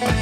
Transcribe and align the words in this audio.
Welcome 0.00 0.14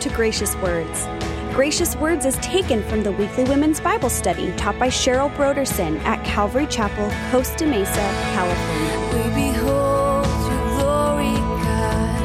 to 0.00 0.10
Gracious 0.10 0.54
Words. 0.56 1.06
Gracious 1.54 1.96
Words 1.96 2.26
is 2.26 2.36
taken 2.36 2.82
from 2.82 3.02
the 3.02 3.12
weekly 3.12 3.44
women's 3.44 3.80
Bible 3.80 4.10
study 4.10 4.54
taught 4.56 4.78
by 4.78 4.88
Cheryl 4.88 5.34
Brodersen 5.34 5.98
at 6.00 6.22
Calvary 6.26 6.66
Chapel, 6.66 7.10
Costa 7.30 7.66
Mesa, 7.66 7.94
California. 8.34 8.98
We 9.14 9.22
behold 9.48 10.26
your 10.26 10.62
glory, 10.76 11.38
God, 11.64 12.22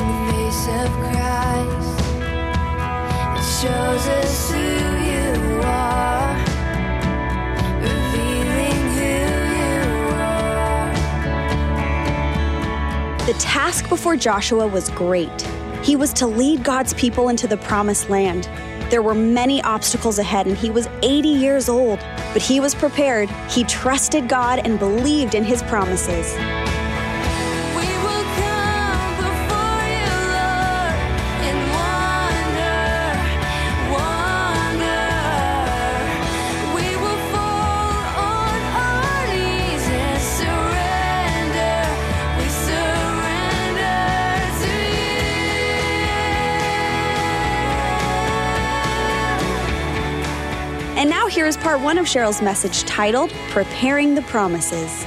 in 0.00 0.06
the 0.08 0.32
face 0.32 0.66
of 0.66 0.90
Christ. 0.98 2.00
It 3.38 3.44
shows 3.62 4.08
us 4.08 4.50
who 4.50 4.89
The 13.30 13.38
task 13.38 13.88
before 13.88 14.16
Joshua 14.16 14.66
was 14.66 14.90
great. 14.90 15.42
He 15.84 15.94
was 15.94 16.12
to 16.14 16.26
lead 16.26 16.64
God's 16.64 16.94
people 16.94 17.28
into 17.28 17.46
the 17.46 17.58
promised 17.58 18.10
land. 18.10 18.50
There 18.90 19.02
were 19.02 19.14
many 19.14 19.62
obstacles 19.62 20.18
ahead, 20.18 20.48
and 20.48 20.58
he 20.58 20.68
was 20.68 20.88
80 21.04 21.28
years 21.28 21.68
old, 21.68 22.00
but 22.32 22.42
he 22.42 22.58
was 22.58 22.74
prepared. 22.74 23.30
He 23.48 23.62
trusted 23.62 24.28
God 24.28 24.58
and 24.64 24.80
believed 24.80 25.36
in 25.36 25.44
his 25.44 25.62
promises. 25.62 26.34
Here 51.40 51.46
is 51.46 51.56
part 51.56 51.80
one 51.80 51.96
of 51.96 52.04
Cheryl's 52.04 52.42
message 52.42 52.82
titled 52.82 53.30
Preparing 53.48 54.14
the 54.14 54.20
Promises. 54.20 55.06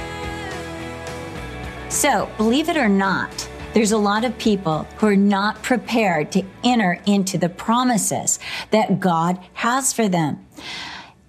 So, 1.88 2.28
believe 2.36 2.68
it 2.68 2.76
or 2.76 2.88
not, 2.88 3.48
there's 3.72 3.92
a 3.92 3.96
lot 3.96 4.24
of 4.24 4.36
people 4.36 4.82
who 4.96 5.06
are 5.06 5.14
not 5.14 5.62
prepared 5.62 6.32
to 6.32 6.44
enter 6.64 7.00
into 7.06 7.38
the 7.38 7.48
promises 7.48 8.40
that 8.72 8.98
God 8.98 9.38
has 9.52 9.92
for 9.92 10.08
them. 10.08 10.44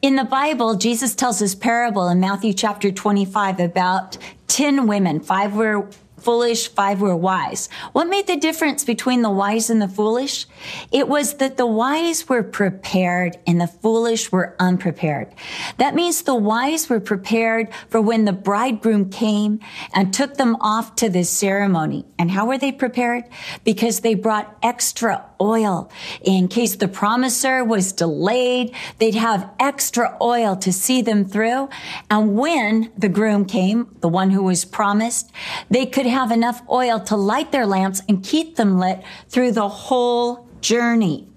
In 0.01 0.15
the 0.15 0.23
Bible, 0.23 0.73
Jesus 0.73 1.13
tells 1.13 1.37
this 1.37 1.53
parable 1.53 2.07
in 2.07 2.19
Matthew 2.19 2.51
chapter 2.51 2.91
25 2.91 3.59
about 3.59 4.17
10 4.47 4.87
women. 4.87 5.19
Five 5.19 5.55
were 5.55 5.87
foolish, 6.25 6.69
five 6.69 7.01
were 7.01 7.15
wise. 7.15 7.69
What 7.93 8.09
made 8.09 8.25
the 8.25 8.35
difference 8.35 8.83
between 8.83 9.21
the 9.21 9.29
wise 9.29 9.69
and 9.69 9.79
the 9.79 9.87
foolish? 9.87 10.47
It 10.91 11.07
was 11.07 11.35
that 11.35 11.55
the 11.55 11.67
wise 11.67 12.27
were 12.27 12.41
prepared 12.41 13.37
and 13.45 13.61
the 13.61 13.67
foolish 13.67 14.31
were 14.31 14.55
unprepared. 14.59 15.27
That 15.77 15.93
means 15.93 16.23
the 16.23 16.33
wise 16.33 16.89
were 16.89 16.99
prepared 16.99 17.71
for 17.89 18.01
when 18.01 18.25
the 18.25 18.33
bridegroom 18.33 19.11
came 19.11 19.59
and 19.93 20.11
took 20.11 20.33
them 20.35 20.57
off 20.59 20.95
to 20.95 21.09
this 21.09 21.29
ceremony. 21.29 22.05
And 22.17 22.31
how 22.31 22.47
were 22.47 22.57
they 22.57 22.71
prepared? 22.71 23.25
Because 23.63 23.99
they 23.99 24.15
brought 24.15 24.57
extra 24.63 25.23
oil 25.39 25.91
in 26.23 26.47
case 26.47 26.75
the 26.75 26.87
promiser 26.87 27.63
was 27.63 27.91
delayed. 27.91 28.73
They'd 28.97 29.15
have 29.15 29.49
extra 29.59 30.17
oil 30.19 30.55
to 30.55 30.73
see 30.73 31.03
them 31.03 31.23
through. 31.25 31.69
And 32.09 32.35
when 32.35 32.91
the 32.97 33.09
groom 33.09 33.45
came, 33.45 33.95
the 33.99 34.09
one 34.09 34.31
who 34.31 34.41
was 34.41 34.65
promised, 34.65 35.31
they 35.69 35.85
could 35.85 36.05
have 36.15 36.31
enough 36.31 36.61
oil 36.69 36.97
to 37.01 37.15
light 37.17 37.51
their 37.51 37.65
lamps 37.65 38.01
and 38.07 38.23
keep 38.23 38.55
them 38.55 38.79
lit 38.79 39.03
through 39.27 39.51
the 39.51 39.67
whole 39.67 40.47
journey. 40.61 41.27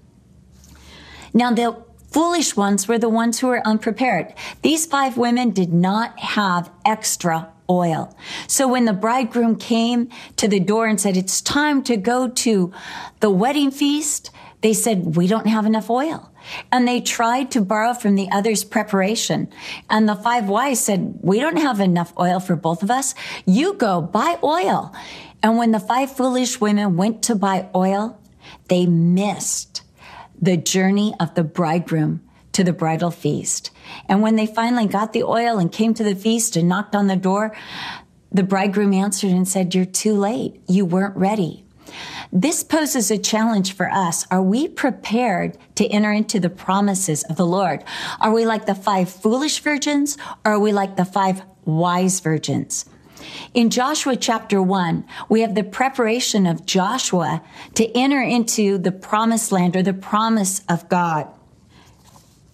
Now, 1.33 1.51
the 1.51 1.75
foolish 2.11 2.55
ones 2.55 2.87
were 2.87 2.97
the 2.97 3.09
ones 3.09 3.39
who 3.39 3.47
were 3.47 3.61
unprepared. 3.67 4.33
These 4.61 4.85
five 4.85 5.17
women 5.17 5.51
did 5.51 5.73
not 5.73 6.17
have 6.19 6.71
extra 6.85 7.49
oil. 7.69 8.15
So 8.47 8.67
when 8.69 8.85
the 8.85 8.93
bridegroom 8.93 9.57
came 9.57 10.09
to 10.37 10.47
the 10.47 10.61
door 10.61 10.87
and 10.87 10.99
said, 10.99 11.17
it's 11.17 11.41
time 11.41 11.83
to 11.83 11.97
go 11.97 12.29
to 12.45 12.73
the 13.19 13.29
wedding 13.29 13.71
feast, 13.71 14.31
they 14.61 14.73
said, 14.73 15.15
we 15.15 15.27
don't 15.27 15.47
have 15.47 15.65
enough 15.65 15.89
oil. 15.89 16.31
And 16.71 16.87
they 16.87 16.99
tried 16.99 17.51
to 17.51 17.61
borrow 17.61 17.93
from 17.93 18.15
the 18.15 18.29
others' 18.31 18.63
preparation. 18.63 19.49
And 19.89 20.07
the 20.07 20.15
five 20.15 20.49
wise 20.49 20.79
said, 20.81 21.19
we 21.21 21.39
don't 21.39 21.57
have 21.57 21.79
enough 21.79 22.13
oil 22.19 22.39
for 22.39 22.55
both 22.55 22.83
of 22.83 22.91
us. 22.91 23.15
You 23.45 23.73
go 23.73 24.01
buy 24.01 24.37
oil. 24.43 24.93
And 25.41 25.57
when 25.57 25.71
the 25.71 25.79
five 25.79 26.11
foolish 26.11 26.59
women 26.59 26.97
went 26.97 27.23
to 27.23 27.35
buy 27.35 27.69
oil, 27.73 28.19
they 28.67 28.85
missed 28.85 29.83
the 30.41 30.57
journey 30.57 31.13
of 31.19 31.35
the 31.35 31.43
bridegroom 31.43 32.21
to 32.51 32.63
the 32.63 32.73
bridal 32.73 33.11
feast. 33.11 33.71
And 34.07 34.21
when 34.21 34.35
they 34.35 34.45
finally 34.45 34.87
got 34.87 35.13
the 35.13 35.23
oil 35.23 35.57
and 35.57 35.71
came 35.71 35.93
to 35.93 36.03
the 36.03 36.15
feast 36.15 36.55
and 36.55 36.67
knocked 36.67 36.95
on 36.95 37.07
the 37.07 37.15
door, 37.15 37.55
the 38.31 38.43
bridegroom 38.43 38.93
answered 38.93 39.31
and 39.31 39.47
said, 39.47 39.73
You're 39.73 39.85
too 39.85 40.13
late. 40.13 40.61
You 40.67 40.85
weren't 40.85 41.15
ready. 41.15 41.65
This 42.31 42.63
poses 42.63 43.09
a 43.09 43.17
challenge 43.17 43.73
for 43.73 43.89
us. 43.89 44.27
Are 44.29 44.41
we 44.41 44.67
prepared 44.67 45.57
to 45.75 45.87
enter 45.87 46.11
into 46.11 46.39
the 46.39 46.49
promises 46.49 47.23
of 47.23 47.37
the 47.37 47.45
Lord? 47.45 47.83
Are 48.21 48.31
we 48.31 48.45
like 48.45 48.67
the 48.67 48.75
five 48.75 49.09
foolish 49.09 49.59
virgins 49.59 50.15
or 50.45 50.53
are 50.53 50.59
we 50.59 50.71
like 50.71 50.95
the 50.95 51.05
five 51.05 51.41
wise 51.65 52.19
virgins? 52.19 52.85
In 53.53 53.71
Joshua 53.71 54.15
chapter 54.15 54.61
1, 54.61 55.05
we 55.27 55.41
have 55.41 55.55
the 55.55 55.63
preparation 55.63 56.45
of 56.45 56.65
Joshua 56.65 57.41
to 57.73 57.97
enter 57.97 58.21
into 58.21 58.77
the 58.77 58.91
promised 58.91 59.51
land 59.51 59.75
or 59.75 59.81
the 59.81 59.93
promise 59.93 60.61
of 60.69 60.87
God. 60.87 61.27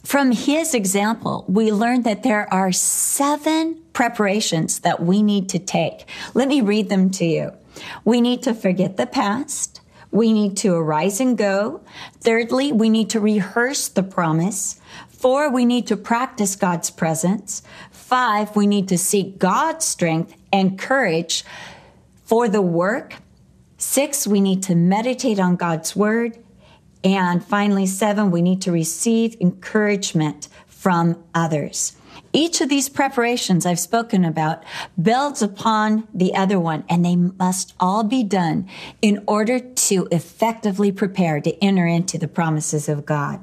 From 0.04 0.32
his 0.32 0.74
example, 0.74 1.44
we 1.50 1.72
learn 1.72 2.04
that 2.04 2.24
there 2.24 2.52
are 2.54 2.72
seven 2.72 3.82
preparations 3.92 4.80
that 4.80 5.02
we 5.02 5.22
need 5.22 5.50
to 5.50 5.60
take. 5.60 6.08
Let 6.34 6.48
me 6.48 6.62
read 6.62 6.90
them 6.90 7.10
to 7.12 7.26
you. 7.26 7.52
We 8.04 8.22
need 8.22 8.44
to 8.44 8.54
forget 8.54 8.98
the 8.98 9.06
past. 9.06 9.82
We 10.12 10.32
need 10.32 10.56
to 10.58 10.74
arise 10.74 11.20
and 11.20 11.38
go. 11.38 11.82
Thirdly, 12.22 12.72
we 12.72 12.90
need 12.90 13.10
to 13.10 13.20
rehearse 13.20 13.90
the 13.90 14.04
promise. 14.04 14.80
Four, 15.10 15.52
we 15.52 15.66
need 15.66 15.88
to 15.88 15.98
practice 15.98 16.56
God's 16.56 16.90
presence. 16.90 17.64
Five, 17.92 18.56
we 18.56 18.68
need 18.68 18.88
to 18.90 18.98
seek 18.98 19.40
God's 19.40 19.86
strength 19.86 20.36
and 20.54 20.80
courage 20.80 21.44
for 22.24 22.48
the 22.48 22.62
work. 22.62 23.16
Six, 23.78 24.26
we 24.26 24.40
need 24.40 24.64
to 24.64 24.76
meditate 24.76 25.40
on 25.40 25.58
God's 25.58 25.96
word. 25.96 26.38
And 27.04 27.44
finally, 27.44 27.86
seven, 27.86 28.32
we 28.32 28.42
need 28.42 28.62
to 28.64 28.72
receive 28.72 29.36
encouragement 29.42 30.48
from 30.66 31.24
others. 31.34 31.96
Each 32.36 32.60
of 32.60 32.68
these 32.68 32.90
preparations 32.90 33.66
I've 33.66 33.80
spoken 33.80 34.26
about 34.26 34.62
builds 35.02 35.42
upon 35.42 36.06
the 36.14 36.36
other 36.36 36.60
one, 36.60 36.84
and 36.90 37.06
they 37.06 37.16
must 37.16 37.74
all 37.80 38.04
be 38.04 38.24
done 38.24 38.68
in 39.02 39.24
order 39.26 39.58
to 39.58 40.10
effectively 40.12 40.92
prepare 40.92 41.40
to 41.40 41.64
enter 41.64 41.88
into 41.88 42.18
the 42.18 42.28
promises 42.28 42.90
of 42.90 43.06
God. 43.06 43.40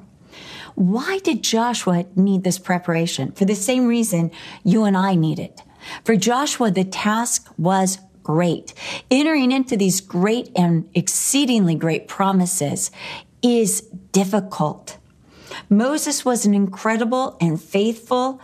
Why 0.75 1.21
did 1.25 1.43
Joshua 1.43 2.05
need 2.15 2.45
this 2.45 2.59
preparation? 2.59 3.33
For 3.33 3.47
the 3.47 3.55
same 3.55 3.87
reason 3.87 4.31
you 4.63 4.85
and 4.85 4.95
I 4.95 5.15
need 5.15 5.39
it. 5.39 5.63
For 6.05 6.15
Joshua, 6.15 6.71
the 6.71 6.85
task 6.85 7.51
was 7.57 7.99
great. 8.23 8.75
Entering 9.11 9.53
into 9.53 9.75
these 9.75 10.03
great 10.03 10.51
and 10.55 10.87
exceedingly 10.93 11.77
great 11.77 12.09
promises 12.09 12.91
is 13.41 13.81
difficult. 14.13 14.99
Moses 15.71 16.27
was 16.27 16.45
an 16.45 16.53
incredible 16.53 17.39
and 17.41 17.59
faithful 17.59 18.39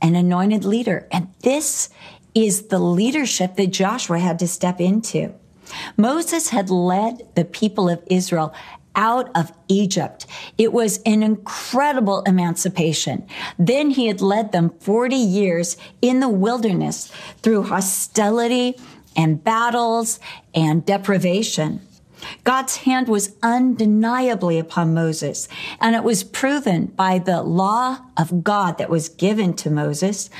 and 0.00 0.16
anointed 0.16 0.64
leader. 0.64 1.06
And 1.10 1.28
this 1.42 1.90
is 2.34 2.68
the 2.68 2.78
leadership 2.78 3.56
that 3.56 3.68
Joshua 3.68 4.18
had 4.18 4.38
to 4.40 4.48
step 4.48 4.80
into. 4.80 5.34
Moses 5.96 6.50
had 6.50 6.70
led 6.70 7.28
the 7.34 7.44
people 7.44 7.88
of 7.88 8.02
Israel 8.06 8.54
out 8.94 9.30
of 9.36 9.52
Egypt. 9.68 10.26
It 10.56 10.72
was 10.72 11.00
an 11.06 11.22
incredible 11.22 12.22
emancipation. 12.22 13.26
Then 13.58 13.90
he 13.90 14.06
had 14.06 14.20
led 14.20 14.52
them 14.52 14.70
40 14.80 15.14
years 15.14 15.76
in 16.02 16.20
the 16.20 16.28
wilderness 16.28 17.12
through 17.42 17.64
hostility 17.64 18.74
and 19.16 19.42
battles 19.42 20.18
and 20.54 20.84
deprivation. 20.84 21.80
God's 22.44 22.76
hand 22.76 23.08
was 23.08 23.36
undeniably 23.42 24.58
upon 24.58 24.94
Moses, 24.94 25.48
and 25.80 25.94
it 25.94 26.04
was 26.04 26.24
proven 26.24 26.86
by 26.86 27.18
the 27.18 27.42
law 27.42 27.98
of 28.16 28.42
God 28.42 28.78
that 28.78 28.90
was 28.90 29.08
given 29.08 29.54
to 29.54 29.70
Moses, 29.70 30.30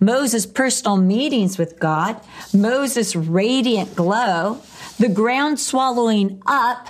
Moses' 0.00 0.46
personal 0.46 0.96
meetings 0.96 1.58
with 1.58 1.78
God, 1.78 2.20
Moses' 2.54 3.16
radiant 3.16 3.94
glow, 3.94 4.60
the 4.98 5.08
ground 5.08 5.60
swallowing 5.60 6.42
up 6.46 6.88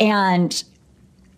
and 0.00 0.64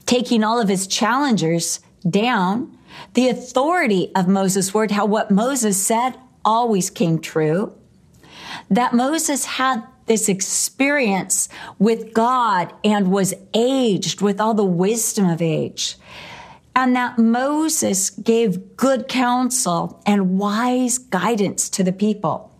taking 0.07 0.45
all 0.45 0.61
of 0.61 0.69
his 0.69 0.87
challengers 0.87 1.81
down, 2.09 2.77
the 3.15 3.29
authority 3.29 4.13
of 4.15 4.29
Moses' 4.29 4.73
word, 4.73 4.93
how 4.93 5.05
what 5.05 5.31
Moses 5.31 5.77
said 5.77 6.15
always 6.45 6.89
came 6.91 7.19
true, 7.19 7.75
that 8.71 8.95
Moses 8.95 9.45
had 9.45 9.83
this 10.07 10.29
experience 10.29 11.49
with 11.79 12.15
God 12.15 12.73
and 12.83 13.11
was 13.11 13.35
aged 13.55 14.21
with 14.21 14.41
all 14.41 14.55
the 14.55 14.65
wisdom 14.65 15.29
of 15.29 15.43
age. 15.43 15.97
And 16.75 16.95
that 16.95 17.19
Moses 17.19 18.11
gave 18.11 18.77
good 18.77 19.09
counsel 19.09 20.03
and 20.07 20.39
wise 20.39 20.99
guidance 20.99 21.69
to 21.71 21.83
the 21.83 21.93
people. 21.93 22.53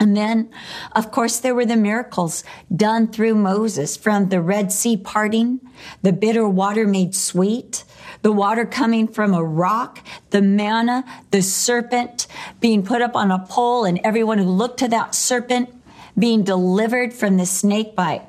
And 0.00 0.16
then, 0.16 0.50
of 0.92 1.10
course, 1.10 1.40
there 1.40 1.54
were 1.54 1.66
the 1.66 1.76
miracles 1.76 2.44
done 2.74 3.08
through 3.08 3.34
Moses 3.34 3.96
from 3.96 4.28
the 4.28 4.40
Red 4.40 4.70
Sea 4.70 4.96
parting, 4.96 5.60
the 6.02 6.12
bitter 6.12 6.48
water 6.48 6.86
made 6.86 7.16
sweet, 7.16 7.84
the 8.22 8.32
water 8.32 8.64
coming 8.64 9.08
from 9.08 9.34
a 9.34 9.42
rock, 9.42 10.04
the 10.30 10.40
manna, 10.42 11.04
the 11.32 11.42
serpent 11.42 12.28
being 12.60 12.84
put 12.84 13.02
up 13.02 13.16
on 13.16 13.32
a 13.32 13.40
pole, 13.40 13.84
and 13.84 14.00
everyone 14.04 14.38
who 14.38 14.44
looked 14.44 14.78
to 14.78 14.88
that 14.88 15.16
serpent 15.16 15.77
being 16.18 16.42
delivered 16.42 17.12
from 17.12 17.36
the 17.36 17.46
snake 17.46 17.94
bite. 17.94 18.22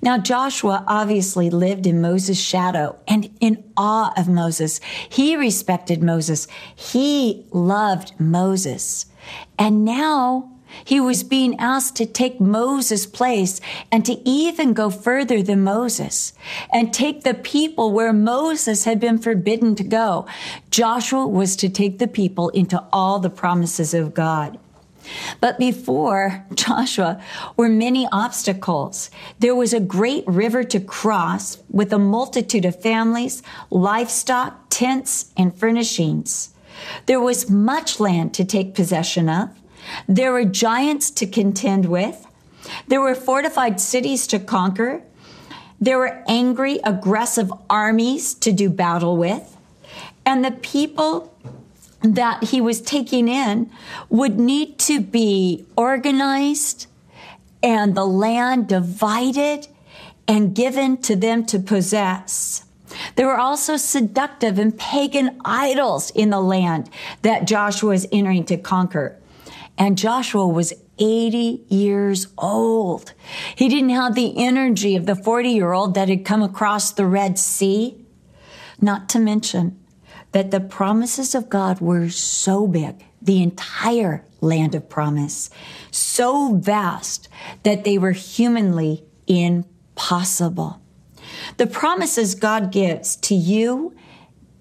Now, 0.00 0.18
Joshua 0.18 0.84
obviously 0.86 1.50
lived 1.50 1.86
in 1.86 2.00
Moses' 2.00 2.40
shadow 2.40 2.96
and 3.06 3.30
in 3.40 3.62
awe 3.76 4.12
of 4.16 4.28
Moses. 4.28 4.80
He 5.08 5.36
respected 5.36 6.02
Moses. 6.02 6.48
He 6.74 7.46
loved 7.52 8.18
Moses. 8.18 9.06
And 9.58 9.84
now 9.84 10.50
he 10.84 11.00
was 11.00 11.22
being 11.22 11.58
asked 11.58 11.96
to 11.96 12.06
take 12.06 12.40
Moses' 12.40 13.06
place 13.06 13.60
and 13.90 14.04
to 14.04 14.20
even 14.28 14.72
go 14.72 14.90
further 14.90 15.42
than 15.42 15.64
Moses 15.64 16.32
and 16.72 16.92
take 16.92 17.22
the 17.22 17.34
people 17.34 17.92
where 17.92 18.12
Moses 18.12 18.84
had 18.84 19.00
been 19.00 19.18
forbidden 19.18 19.74
to 19.76 19.84
go. 19.84 20.26
Joshua 20.70 21.26
was 21.26 21.56
to 21.56 21.68
take 21.68 21.98
the 21.98 22.08
people 22.08 22.48
into 22.50 22.82
all 22.92 23.18
the 23.18 23.30
promises 23.30 23.94
of 23.94 24.14
God. 24.14 24.58
But 25.40 25.58
before 25.58 26.44
Joshua 26.54 27.22
were 27.56 27.68
many 27.68 28.08
obstacles. 28.12 29.10
There 29.38 29.54
was 29.54 29.72
a 29.72 29.80
great 29.80 30.26
river 30.26 30.64
to 30.64 30.80
cross 30.80 31.58
with 31.70 31.92
a 31.92 31.98
multitude 31.98 32.64
of 32.64 32.80
families, 32.80 33.42
livestock, 33.70 34.66
tents, 34.70 35.32
and 35.36 35.54
furnishings. 35.54 36.54
There 37.06 37.20
was 37.20 37.50
much 37.50 38.00
land 38.00 38.34
to 38.34 38.44
take 38.44 38.74
possession 38.74 39.28
of. 39.28 39.50
There 40.08 40.32
were 40.32 40.44
giants 40.44 41.10
to 41.12 41.26
contend 41.26 41.86
with. 41.86 42.26
There 42.88 43.00
were 43.00 43.14
fortified 43.14 43.80
cities 43.80 44.26
to 44.28 44.38
conquer. 44.38 45.02
There 45.80 45.98
were 45.98 46.24
angry, 46.26 46.80
aggressive 46.84 47.52
armies 47.70 48.34
to 48.34 48.52
do 48.52 48.68
battle 48.68 49.16
with. 49.16 49.56
And 50.24 50.44
the 50.44 50.50
people 50.50 51.32
that 52.02 52.44
he 52.44 52.60
was 52.60 52.80
taking 52.80 53.28
in 53.28 53.70
would 54.08 54.38
need 54.38 54.78
to 54.78 55.00
be 55.00 55.66
organized 55.76 56.86
and 57.62 57.94
the 57.94 58.04
land 58.04 58.68
divided 58.68 59.66
and 60.28 60.54
given 60.54 60.96
to 60.98 61.16
them 61.16 61.44
to 61.46 61.58
possess. 61.58 62.64
There 63.16 63.26
were 63.26 63.38
also 63.38 63.76
seductive 63.76 64.58
and 64.58 64.76
pagan 64.76 65.40
idols 65.44 66.10
in 66.10 66.30
the 66.30 66.40
land 66.40 66.90
that 67.22 67.46
Joshua 67.46 67.90
was 67.90 68.06
entering 68.12 68.44
to 68.46 68.56
conquer. 68.56 69.18
And 69.78 69.98
Joshua 69.98 70.46
was 70.46 70.72
80 70.98 71.64
years 71.68 72.28
old. 72.38 73.12
He 73.54 73.68
didn't 73.68 73.90
have 73.90 74.14
the 74.14 74.34
energy 74.38 74.96
of 74.96 75.06
the 75.06 75.16
40 75.16 75.50
year 75.50 75.72
old 75.72 75.94
that 75.94 76.08
had 76.08 76.24
come 76.24 76.42
across 76.42 76.92
the 76.92 77.06
Red 77.06 77.38
Sea. 77.38 78.02
Not 78.80 79.08
to 79.10 79.18
mention 79.18 79.78
that 80.36 80.50
the 80.50 80.60
promises 80.60 81.34
of 81.34 81.48
God 81.48 81.80
were 81.80 82.10
so 82.10 82.66
big, 82.66 83.02
the 83.22 83.42
entire 83.42 84.22
land 84.42 84.74
of 84.74 84.86
promise, 84.86 85.48
so 85.90 86.56
vast 86.56 87.26
that 87.62 87.84
they 87.84 87.96
were 87.96 88.12
humanly 88.12 89.02
impossible. 89.26 90.78
The 91.56 91.66
promises 91.66 92.34
God 92.34 92.70
gives 92.70 93.16
to 93.16 93.34
you 93.34 93.96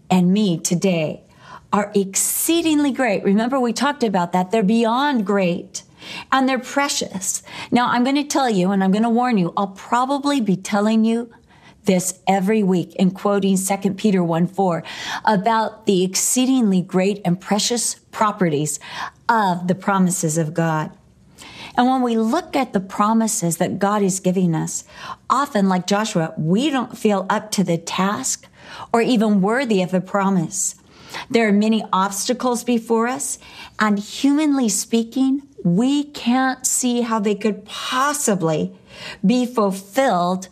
and 0.10 0.32
me 0.32 0.58
today 0.58 1.26
are 1.74 1.92
exceedingly 1.94 2.94
great. 2.94 3.26
Remember, 3.26 3.60
we 3.60 3.74
talked 3.74 4.06
about 4.06 4.32
that. 4.32 4.52
They're 4.52 4.64
beyond 4.64 5.26
great 5.26 5.84
and 6.32 6.48
they're 6.48 6.58
precious. 6.58 7.44
Now, 7.70 7.90
I'm 7.90 8.06
going 8.06 8.16
to 8.16 8.24
tell 8.24 8.50
you, 8.50 8.72
and 8.72 8.82
I'm 8.82 8.92
going 8.92 9.04
to 9.04 9.10
warn 9.10 9.38
you, 9.38 9.52
I'll 9.58 9.68
probably 9.68 10.40
be 10.40 10.56
telling 10.56 11.04
you 11.04 11.34
this 11.86 12.20
every 12.28 12.64
week 12.64 12.96
in 12.96 13.12
quoting 13.12 13.58
2 13.58 13.94
Peter 13.94 14.24
1 14.24 14.48
4 14.48 14.84
about 15.26 15.86
the 15.86 16.04
exceedingly 16.04 16.82
great 16.82 17.22
and 17.24 17.40
precious 17.40 17.96
properties 18.12 18.80
of 19.30 19.68
the 19.68 19.76
promises 19.76 20.38
of 20.38 20.54
God. 20.54 20.92
And 21.78 21.88
when 21.88 22.02
we 22.02 22.18
look 22.18 22.56
at 22.56 22.74
the 22.74 22.80
promises 22.80 23.58
that 23.58 23.80
God 23.80 24.02
is 24.02 24.20
giving 24.20 24.56
us, 24.56 24.86
often 25.30 25.68
like 25.68 25.88
Joshua, 25.88 26.34
we 26.38 26.70
don't 26.70 26.98
feel 26.98 27.26
up 27.30 27.52
to 27.52 27.64
the 27.64 27.78
task 27.78 28.48
or 28.94 29.02
even 29.02 29.42
worthy 29.42 29.82
of 29.82 29.92
the 29.92 30.02
promise. 30.02 30.76
There 31.30 31.48
are 31.48 31.54
many 31.54 31.84
obstacles 31.94 32.64
before 32.64 33.08
us, 33.08 33.40
and 33.80 34.00
humanly 34.00 34.70
speaking, 34.70 35.44
we 35.64 36.04
can't 36.04 36.66
see 36.66 37.02
how 37.02 37.20
they 37.20 37.36
could 37.36 37.66
possibly 37.66 38.76
be 39.26 39.46
fulfilled 39.46 40.48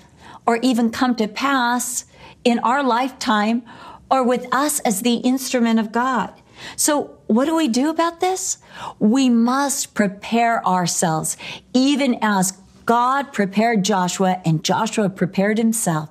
or 0.46 0.58
even 0.58 0.90
come 0.90 1.16
to 1.16 1.28
pass 1.28 2.06
in 2.44 2.60
our 2.60 2.84
lifetime 2.84 3.64
or 4.10 4.24
with 4.24 4.46
us 4.54 4.80
as 4.82 5.02
the 5.02 5.16
instrument 5.16 5.80
of 5.80 5.92
God. 5.92 6.34
So 6.76 7.18
what 7.28 7.46
do 7.46 7.56
we 7.56 7.68
do 7.68 7.90
about 7.90 8.20
this? 8.20 8.58
We 9.00 9.30
must 9.30 9.94
prepare 9.94 10.66
ourselves, 10.66 11.38
even 11.74 12.20
as 12.22 12.54
God 12.86 13.34
prepared 13.34 13.84
Joshua 13.84 14.42
and 14.46 14.64
Joshua 14.64 15.10
prepared 15.10 15.58
himself 15.58 16.10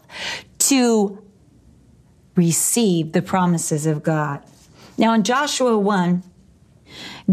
to 0.59 1.23
receive 2.35 3.13
the 3.13 3.23
promises 3.23 3.87
of 3.87 4.03
God. 4.03 4.43
Now 4.97 5.15
in 5.15 5.23
Joshua 5.23 5.79
1, 5.79 6.23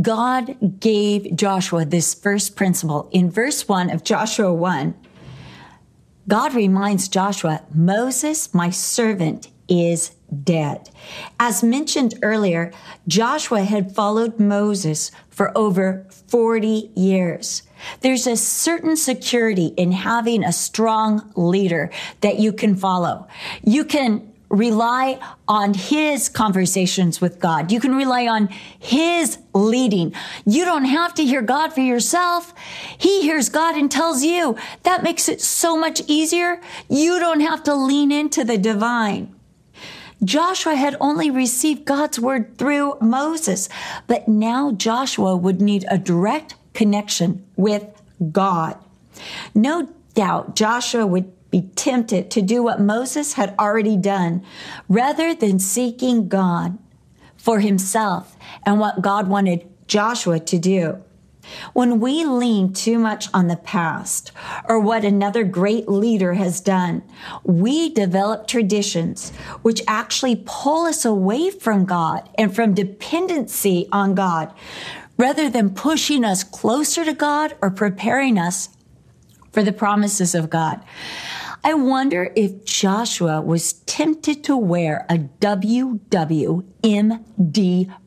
God 0.01 0.79
gave 0.79 1.35
Joshua 1.35 1.85
this 1.85 2.13
first 2.13 2.55
principle. 2.55 3.09
In 3.11 3.31
verse 3.31 3.67
1 3.67 3.89
of 3.89 4.03
Joshua 4.03 4.53
1, 4.53 4.93
God 6.29 6.53
reminds 6.53 7.07
Joshua, 7.07 7.63
Moses, 7.73 8.53
my 8.53 8.69
servant, 8.69 9.47
is 9.67 10.11
dead. 10.43 10.91
As 11.39 11.63
mentioned 11.63 12.19
earlier, 12.21 12.71
Joshua 13.07 13.63
had 13.63 13.95
followed 13.95 14.39
Moses 14.39 15.09
for 15.31 15.51
over 15.57 16.05
40 16.27 16.91
years. 16.95 17.63
There's 18.01 18.27
a 18.27 18.37
certain 18.37 18.95
security 18.95 19.73
in 19.75 19.91
having 19.91 20.43
a 20.43 20.51
strong 20.51 21.31
leader 21.35 21.89
that 22.21 22.37
you 22.37 22.53
can 22.53 22.75
follow. 22.75 23.27
You 23.63 23.83
can 23.83 24.28
rely 24.49 25.19
on 25.47 25.73
his 25.73 26.27
conversations 26.27 27.21
with 27.21 27.39
God. 27.39 27.71
You 27.71 27.79
can 27.79 27.95
rely 27.95 28.27
on 28.27 28.47
his 28.47 29.37
leading. 29.53 30.13
You 30.45 30.65
don't 30.65 30.85
have 30.85 31.13
to 31.15 31.25
hear 31.25 31.41
God 31.41 31.73
for 31.73 31.81
yourself. 31.81 32.53
He 32.97 33.21
hears 33.21 33.49
God 33.49 33.75
and 33.75 33.91
tells 33.91 34.23
you. 34.23 34.57
That 34.83 35.03
makes 35.03 35.29
it 35.29 35.41
so 35.41 35.77
much 35.77 36.01
easier. 36.07 36.61
You 36.89 37.19
don't 37.19 37.41
have 37.41 37.63
to 37.63 37.75
lean 37.75 38.11
into 38.11 38.43
the 38.43 38.57
divine. 38.57 39.35
Joshua 40.23 40.75
had 40.75 40.97
only 40.99 41.31
received 41.31 41.85
God's 41.85 42.19
word 42.19 42.57
through 42.57 42.97
Moses, 42.99 43.69
but 44.07 44.27
now 44.27 44.71
Joshua 44.71 45.35
would 45.35 45.61
need 45.61 45.85
a 45.89 45.97
direct 45.97 46.55
connection 46.73 47.45
with 47.55 47.85
God. 48.31 48.77
No 49.55 49.87
doubt 50.15 50.55
Joshua 50.55 51.07
would 51.07 51.31
be 51.51 51.69
tempted 51.75 52.29
to 52.31 52.41
do 52.41 52.61
what 52.63 52.79
Moses 52.79 53.33
had 53.33 53.55
already 53.57 53.97
done 53.97 54.43
rather 54.87 55.33
than 55.33 55.59
seeking 55.59 56.27
God 56.27 56.77
for 57.37 57.59
himself 57.59 58.37
and 58.65 58.79
what 58.79 59.01
God 59.01 59.27
wanted 59.27 59.67
Joshua 59.87 60.39
to 60.39 60.59
do. 60.59 61.03
When 61.73 61.99
we 61.99 62.25
lean 62.25 62.73
too 62.73 62.99
much 62.99 63.27
on 63.33 63.47
the 63.47 63.55
past 63.55 64.31
or 64.67 64.79
what 64.79 65.03
another 65.03 65.43
great 65.43 65.89
leader 65.89 66.33
has 66.33 66.61
done, 66.61 67.01
we 67.43 67.89
develop 67.89 68.45
traditions 68.45 69.31
which 69.61 69.81
actually 69.87 70.43
pull 70.45 70.85
us 70.85 71.05
away 71.05 71.49
from 71.49 71.85
God 71.85 72.29
and 72.37 72.53
from 72.53 72.75
dependency 72.75 73.87
on 73.91 74.13
God 74.13 74.53
rather 75.17 75.49
than 75.49 75.71
pushing 75.71 76.23
us 76.23 76.43
closer 76.43 77.03
to 77.03 77.13
God 77.13 77.55
or 77.61 77.71
preparing 77.71 78.37
us 78.37 78.69
for 79.51 79.63
the 79.63 79.73
promises 79.73 80.35
of 80.35 80.49
God. 80.49 80.83
I 81.63 81.73
wonder 81.73 82.31
if 82.35 82.63
Joshua 82.63 83.41
was 83.41 83.73
tempted 83.73 84.43
to 84.45 84.55
wear 84.55 85.05
a 85.09 85.17
WWMD 85.17 86.63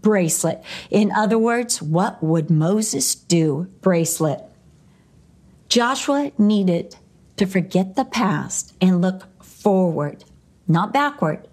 bracelet. 0.01 0.65
In 0.91 1.13
other 1.13 1.39
words, 1.39 1.83
what 1.83 2.23
would 2.23 2.51
Moses 2.51 3.15
do 3.15 3.69
bracelet? 3.83 4.43
Joshua 5.69 6.33
needed 6.39 6.97
to 7.37 7.47
forget 7.47 7.95
the 7.95 8.05
past 8.05 8.75
and 8.81 9.03
look 9.03 9.29
forward, 9.43 10.25
not 10.67 10.93
backward. 10.93 11.47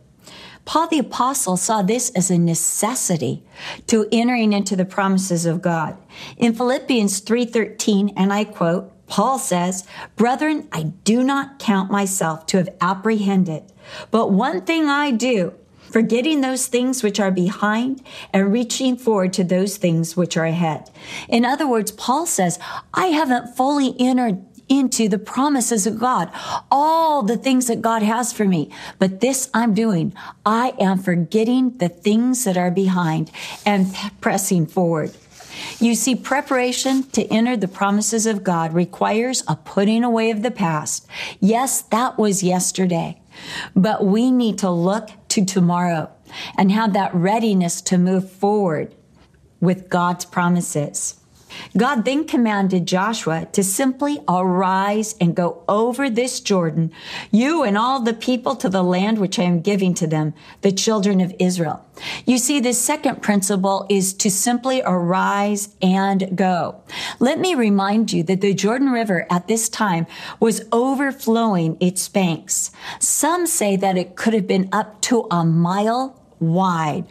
Paul 0.65 0.87
the 0.87 0.99
apostle 0.99 1.57
saw 1.57 1.81
this 1.81 2.11
as 2.11 2.29
a 2.29 2.37
necessity 2.37 3.43
to 3.87 4.07
entering 4.11 4.53
into 4.53 4.75
the 4.75 4.85
promises 4.85 5.45
of 5.45 5.61
God. 5.61 5.97
In 6.37 6.53
Philippians 6.53 7.21
3:13, 7.21 8.13
and 8.15 8.31
I 8.31 8.43
quote, 8.43 8.91
Paul 9.09 9.39
says, 9.39 9.85
Brethren, 10.15 10.67
I 10.71 10.83
do 11.03 11.23
not 11.23 11.59
count 11.59 11.91
myself 11.91 12.45
to 12.47 12.57
have 12.57 12.69
apprehended, 12.79 13.63
but 14.11 14.31
one 14.31 14.61
thing 14.61 14.87
I 14.87 15.11
do, 15.11 15.53
forgetting 15.79 16.41
those 16.41 16.67
things 16.67 17.01
which 17.01 17.19
are 17.19 17.31
behind 17.31 18.01
and 18.31 18.53
reaching 18.53 18.95
forward 18.95 19.33
to 19.33 19.43
those 19.43 19.77
things 19.77 20.15
which 20.15 20.37
are 20.37 20.45
ahead. 20.45 20.89
In 21.27 21.43
other 21.43 21.67
words, 21.67 21.91
Paul 21.91 22.27
says, 22.27 22.59
I 22.93 23.07
haven't 23.07 23.57
fully 23.57 23.95
entered 23.99 24.45
into 24.69 25.09
the 25.09 25.17
promises 25.17 25.87
of 25.87 25.99
God, 25.99 26.31
all 26.71 27.23
the 27.23 27.37
things 27.37 27.65
that 27.65 27.81
God 27.81 28.03
has 28.03 28.31
for 28.31 28.45
me. 28.45 28.71
But 28.99 29.19
this 29.19 29.49
I'm 29.51 29.73
doing. 29.73 30.13
I 30.45 30.73
am 30.79 30.99
forgetting 30.99 31.77
the 31.79 31.89
things 31.89 32.43
that 32.43 32.55
are 32.55 32.69
behind 32.69 33.31
and 33.65 33.93
pressing 34.21 34.67
forward. 34.67 35.11
You 35.79 35.95
see, 35.95 36.15
preparation 36.15 37.03
to 37.11 37.25
enter 37.27 37.55
the 37.57 37.67
promises 37.67 38.25
of 38.25 38.43
God 38.43 38.73
requires 38.73 39.43
a 39.47 39.55
putting 39.55 40.03
away 40.03 40.31
of 40.31 40.41
the 40.41 40.51
past. 40.51 41.07
Yes, 41.39 41.81
that 41.83 42.17
was 42.17 42.43
yesterday, 42.43 43.21
but 43.75 44.05
we 44.05 44.31
need 44.31 44.57
to 44.59 44.69
look 44.69 45.09
to 45.29 45.45
tomorrow 45.45 46.09
and 46.57 46.71
have 46.71 46.93
that 46.93 47.13
readiness 47.13 47.81
to 47.81 47.97
move 47.97 48.29
forward 48.29 48.95
with 49.59 49.89
God's 49.89 50.25
promises. 50.25 51.18
God 51.77 52.05
then 52.05 52.25
commanded 52.25 52.85
Joshua 52.85 53.47
to 53.53 53.63
simply 53.63 54.19
arise 54.27 55.15
and 55.19 55.35
go 55.35 55.63
over 55.67 56.09
this 56.09 56.39
Jordan, 56.39 56.91
you 57.31 57.63
and 57.63 57.77
all 57.77 58.01
the 58.01 58.13
people 58.13 58.55
to 58.57 58.69
the 58.69 58.83
land 58.83 59.19
which 59.19 59.39
I 59.39 59.43
am 59.43 59.61
giving 59.61 59.93
to 59.95 60.07
them, 60.07 60.33
the 60.61 60.71
children 60.71 61.21
of 61.21 61.33
Israel. 61.39 61.85
You 62.25 62.37
see, 62.37 62.59
the 62.59 62.73
second 62.73 63.21
principle 63.21 63.85
is 63.89 64.13
to 64.15 64.31
simply 64.31 64.81
arise 64.85 65.75
and 65.81 66.37
go. 66.37 66.81
Let 67.19 67.39
me 67.39 67.55
remind 67.55 68.13
you 68.13 68.23
that 68.23 68.41
the 68.41 68.53
Jordan 68.53 68.89
River 68.89 69.27
at 69.29 69.47
this 69.47 69.69
time 69.69 70.07
was 70.39 70.61
overflowing 70.71 71.77
its 71.79 72.07
banks. 72.07 72.71
Some 72.99 73.47
say 73.47 73.75
that 73.75 73.97
it 73.97 74.15
could 74.15 74.33
have 74.33 74.47
been 74.47 74.69
up 74.71 75.01
to 75.03 75.27
a 75.29 75.43
mile 75.43 76.15
wide 76.39 77.05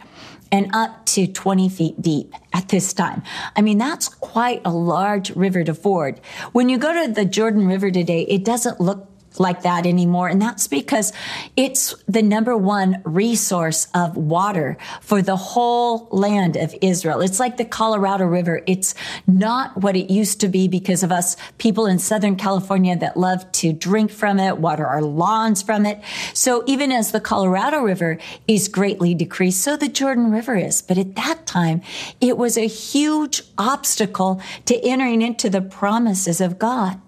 and 0.51 0.69
up 0.73 1.05
to 1.07 1.27
20 1.27 1.69
feet 1.69 2.01
deep 2.01 2.33
at 2.53 2.69
this 2.69 2.93
time. 2.93 3.23
I 3.55 3.61
mean, 3.61 3.77
that's 3.77 4.07
quite 4.07 4.61
a 4.65 4.71
large 4.71 5.29
river 5.35 5.63
to 5.63 5.73
ford. 5.73 6.19
When 6.51 6.69
you 6.69 6.77
go 6.77 7.05
to 7.05 7.11
the 7.11 7.25
Jordan 7.25 7.67
River 7.67 7.91
today, 7.91 8.21
it 8.23 8.43
doesn't 8.43 8.79
look 8.79 9.07
like 9.37 9.63
that 9.63 9.85
anymore. 9.85 10.27
And 10.27 10.41
that's 10.41 10.67
because 10.67 11.13
it's 11.55 11.95
the 12.07 12.21
number 12.21 12.57
one 12.57 13.01
resource 13.05 13.87
of 13.93 14.17
water 14.17 14.77
for 15.01 15.21
the 15.21 15.35
whole 15.35 16.07
land 16.11 16.55
of 16.55 16.75
Israel. 16.81 17.21
It's 17.21 17.39
like 17.39 17.57
the 17.57 17.65
Colorado 17.65 18.25
River. 18.25 18.61
It's 18.65 18.95
not 19.27 19.77
what 19.77 19.95
it 19.95 20.11
used 20.11 20.39
to 20.41 20.47
be 20.47 20.67
because 20.67 21.03
of 21.03 21.11
us 21.11 21.35
people 21.57 21.85
in 21.85 21.99
Southern 21.99 22.35
California 22.35 22.97
that 22.97 23.17
love 23.17 23.49
to 23.53 23.73
drink 23.73 24.11
from 24.11 24.39
it, 24.39 24.57
water 24.57 24.85
our 24.85 25.01
lawns 25.01 25.61
from 25.61 25.85
it. 25.85 26.01
So 26.33 26.63
even 26.65 26.91
as 26.91 27.11
the 27.11 27.21
Colorado 27.21 27.81
River 27.81 28.17
is 28.47 28.67
greatly 28.67 29.13
decreased, 29.13 29.61
so 29.61 29.77
the 29.77 29.89
Jordan 29.89 30.31
River 30.31 30.55
is. 30.55 30.81
But 30.81 30.97
at 30.97 31.15
that 31.15 31.45
time, 31.45 31.81
it 32.21 32.37
was 32.37 32.57
a 32.57 32.67
huge 32.67 33.43
obstacle 33.57 34.41
to 34.65 34.75
entering 34.83 35.21
into 35.21 35.49
the 35.49 35.61
promises 35.61 36.41
of 36.41 36.57
God. 36.57 36.99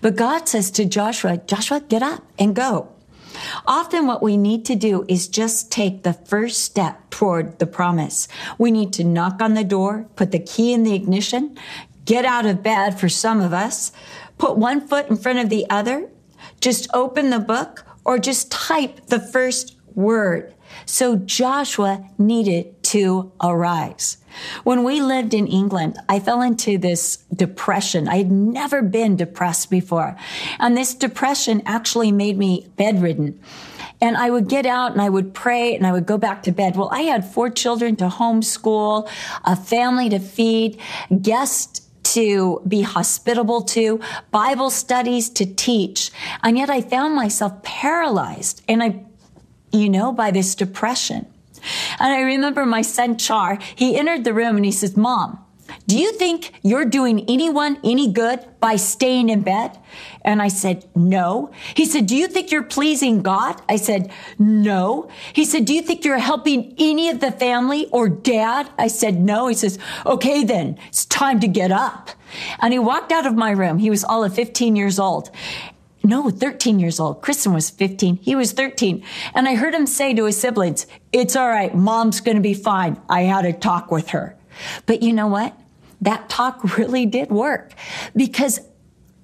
But 0.00 0.16
God 0.16 0.48
says 0.48 0.70
to 0.72 0.84
Joshua, 0.84 1.38
Joshua, 1.38 1.80
get 1.80 2.02
up 2.02 2.22
and 2.38 2.54
go. 2.54 2.92
Often 3.66 4.06
what 4.06 4.22
we 4.22 4.36
need 4.36 4.64
to 4.66 4.74
do 4.74 5.04
is 5.08 5.28
just 5.28 5.70
take 5.70 6.02
the 6.02 6.12
first 6.12 6.62
step 6.62 7.10
toward 7.10 7.58
the 7.58 7.66
promise. 7.66 8.28
We 8.58 8.70
need 8.70 8.92
to 8.94 9.04
knock 9.04 9.40
on 9.40 9.54
the 9.54 9.64
door, 9.64 10.06
put 10.16 10.32
the 10.32 10.38
key 10.38 10.72
in 10.72 10.82
the 10.84 10.94
ignition, 10.94 11.58
get 12.04 12.24
out 12.24 12.46
of 12.46 12.62
bed 12.62 12.98
for 12.98 13.08
some 13.08 13.40
of 13.40 13.52
us, 13.52 13.92
put 14.38 14.56
one 14.56 14.86
foot 14.86 15.08
in 15.08 15.16
front 15.16 15.38
of 15.38 15.50
the 15.50 15.68
other, 15.68 16.08
just 16.60 16.88
open 16.94 17.30
the 17.30 17.38
book 17.38 17.84
or 18.04 18.18
just 18.18 18.50
type 18.50 19.06
the 19.06 19.20
first 19.20 19.76
word. 19.94 20.54
So 20.84 21.16
Joshua 21.16 22.08
needed 22.18 22.75
to 22.86 23.32
arise. 23.42 24.18
When 24.62 24.84
we 24.84 25.00
lived 25.00 25.34
in 25.34 25.46
England, 25.46 25.98
I 26.08 26.20
fell 26.20 26.40
into 26.40 26.78
this 26.78 27.16
depression. 27.34 28.06
I 28.06 28.18
had 28.18 28.30
never 28.30 28.80
been 28.80 29.16
depressed 29.16 29.70
before. 29.70 30.16
And 30.60 30.76
this 30.76 30.94
depression 30.94 31.62
actually 31.66 32.12
made 32.12 32.38
me 32.38 32.68
bedridden. 32.76 33.40
And 34.00 34.16
I 34.16 34.30
would 34.30 34.48
get 34.48 34.66
out 34.66 34.92
and 34.92 35.00
I 35.00 35.08
would 35.08 35.34
pray 35.34 35.74
and 35.74 35.86
I 35.86 35.92
would 35.92 36.06
go 36.06 36.18
back 36.18 36.42
to 36.44 36.52
bed. 36.52 36.76
Well, 36.76 36.90
I 36.92 37.02
had 37.02 37.24
four 37.24 37.50
children 37.50 37.96
to 37.96 38.08
homeschool, 38.08 39.08
a 39.44 39.56
family 39.56 40.08
to 40.10 40.18
feed, 40.18 40.78
guests 41.22 41.80
to 42.14 42.62
be 42.68 42.82
hospitable 42.82 43.62
to, 43.62 44.00
Bible 44.30 44.70
studies 44.70 45.28
to 45.30 45.46
teach. 45.46 46.12
And 46.42 46.56
yet 46.56 46.70
I 46.70 46.82
found 46.82 47.16
myself 47.16 47.62
paralyzed 47.62 48.62
and 48.68 48.82
I, 48.82 49.02
you 49.72 49.88
know, 49.88 50.12
by 50.12 50.30
this 50.30 50.54
depression. 50.54 51.26
And 51.98 52.12
I 52.12 52.20
remember 52.22 52.66
my 52.66 52.82
son 52.82 53.18
Char, 53.18 53.58
he 53.74 53.96
entered 53.96 54.24
the 54.24 54.34
room 54.34 54.56
and 54.56 54.64
he 54.64 54.72
says, 54.72 54.96
Mom, 54.96 55.38
do 55.86 55.98
you 55.98 56.12
think 56.12 56.52
you're 56.62 56.84
doing 56.84 57.24
anyone 57.28 57.78
any 57.84 58.12
good 58.12 58.44
by 58.60 58.76
staying 58.76 59.28
in 59.28 59.42
bed? 59.42 59.78
And 60.22 60.42
I 60.42 60.48
said, 60.48 60.88
no. 60.94 61.52
He 61.74 61.86
said, 61.86 62.06
do 62.06 62.16
you 62.16 62.26
think 62.26 62.50
you're 62.50 62.62
pleasing 62.62 63.22
God? 63.22 63.60
I 63.68 63.76
said, 63.76 64.10
no. 64.38 65.08
He 65.32 65.44
said, 65.44 65.64
do 65.64 65.72
you 65.72 65.82
think 65.82 66.04
you're 66.04 66.18
helping 66.18 66.74
any 66.78 67.08
of 67.08 67.20
the 67.20 67.30
family 67.30 67.86
or 67.92 68.08
dad? 68.08 68.68
I 68.78 68.88
said, 68.88 69.20
no. 69.20 69.46
He 69.46 69.54
says, 69.54 69.78
okay, 70.04 70.44
then 70.44 70.78
it's 70.88 71.04
time 71.06 71.40
to 71.40 71.48
get 71.48 71.70
up. 71.70 72.10
And 72.60 72.72
he 72.72 72.78
walked 72.78 73.12
out 73.12 73.26
of 73.26 73.34
my 73.34 73.52
room. 73.52 73.78
He 73.78 73.90
was 73.90 74.02
all 74.02 74.24
of 74.24 74.34
15 74.34 74.74
years 74.74 74.98
old 74.98 75.30
no, 76.06 76.30
13 76.30 76.78
years 76.78 77.00
old. 77.00 77.20
Kristen 77.20 77.52
was 77.52 77.68
15. 77.68 78.16
He 78.18 78.36
was 78.36 78.52
13. 78.52 79.02
And 79.34 79.48
I 79.48 79.56
heard 79.56 79.74
him 79.74 79.86
say 79.86 80.14
to 80.14 80.24
his 80.24 80.40
siblings, 80.40 80.86
it's 81.12 81.34
all 81.34 81.48
right. 81.48 81.74
Mom's 81.74 82.20
going 82.20 82.36
to 82.36 82.42
be 82.42 82.54
fine. 82.54 83.00
I 83.08 83.22
had 83.22 83.44
a 83.44 83.52
talk 83.52 83.90
with 83.90 84.10
her. 84.10 84.36
But 84.86 85.02
you 85.02 85.12
know 85.12 85.26
what? 85.26 85.58
That 86.00 86.28
talk 86.28 86.62
really 86.78 87.06
did 87.06 87.30
work 87.30 87.72
because 88.14 88.60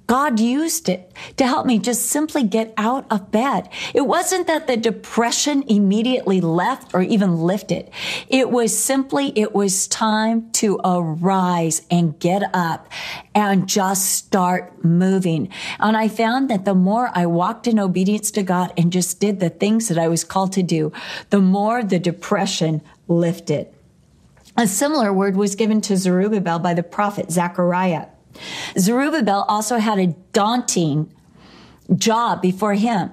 God 0.06 0.40
used 0.40 0.88
it 0.88 1.12
to 1.37 1.47
help 1.47 1.64
me 1.64 1.78
just 1.78 2.06
simply 2.06 2.42
get 2.42 2.75
out 2.76 3.06
of 3.11 3.30
bed. 3.30 3.68
It 3.94 4.02
wasn't 4.02 4.47
that 4.47 4.66
the 4.66 4.76
depression 4.76 5.62
immediately 5.68 6.40
left 6.40 6.94
or 6.94 7.02
even 7.02 7.38
lifted. 7.38 7.90
It 8.28 8.50
was 8.50 8.76
simply, 8.76 9.32
it 9.37 9.54
was 9.54 9.87
time 9.87 10.50
to 10.52 10.80
arise 10.85 11.82
and 11.90 12.18
get 12.18 12.42
up 12.52 12.90
and 13.35 13.68
just 13.68 14.11
start 14.11 14.85
moving. 14.85 15.49
And 15.78 15.97
I 15.97 16.09
found 16.09 16.50
that 16.50 16.64
the 16.64 16.75
more 16.75 17.11
I 17.14 17.26
walked 17.26 17.66
in 17.66 17.78
obedience 17.78 18.30
to 18.32 18.42
God 18.42 18.73
and 18.76 18.92
just 18.92 19.21
did 19.21 19.40
the 19.40 19.50
things 19.50 19.88
that 19.88 19.99
I 19.99 20.09
was 20.09 20.25
called 20.25 20.52
to 20.54 20.62
do, 20.62 20.92
the 21.30 21.40
more 21.40 21.82
the 21.82 21.99
depression 21.99 22.82
lifted. 23.09 23.68
A 24.56 24.66
similar 24.66 25.12
word 25.12 25.37
was 25.37 25.54
given 25.54 25.80
to 25.82 25.97
Zerubbabel 25.97 26.59
by 26.59 26.75
the 26.75 26.82
prophet 26.82 27.30
Zechariah. 27.30 28.06
Zerubbabel 28.78 29.44
also 29.48 29.78
had 29.78 29.98
a 29.98 30.14
daunting 30.32 31.12
job 31.94 32.42
before 32.42 32.74
him. 32.74 33.10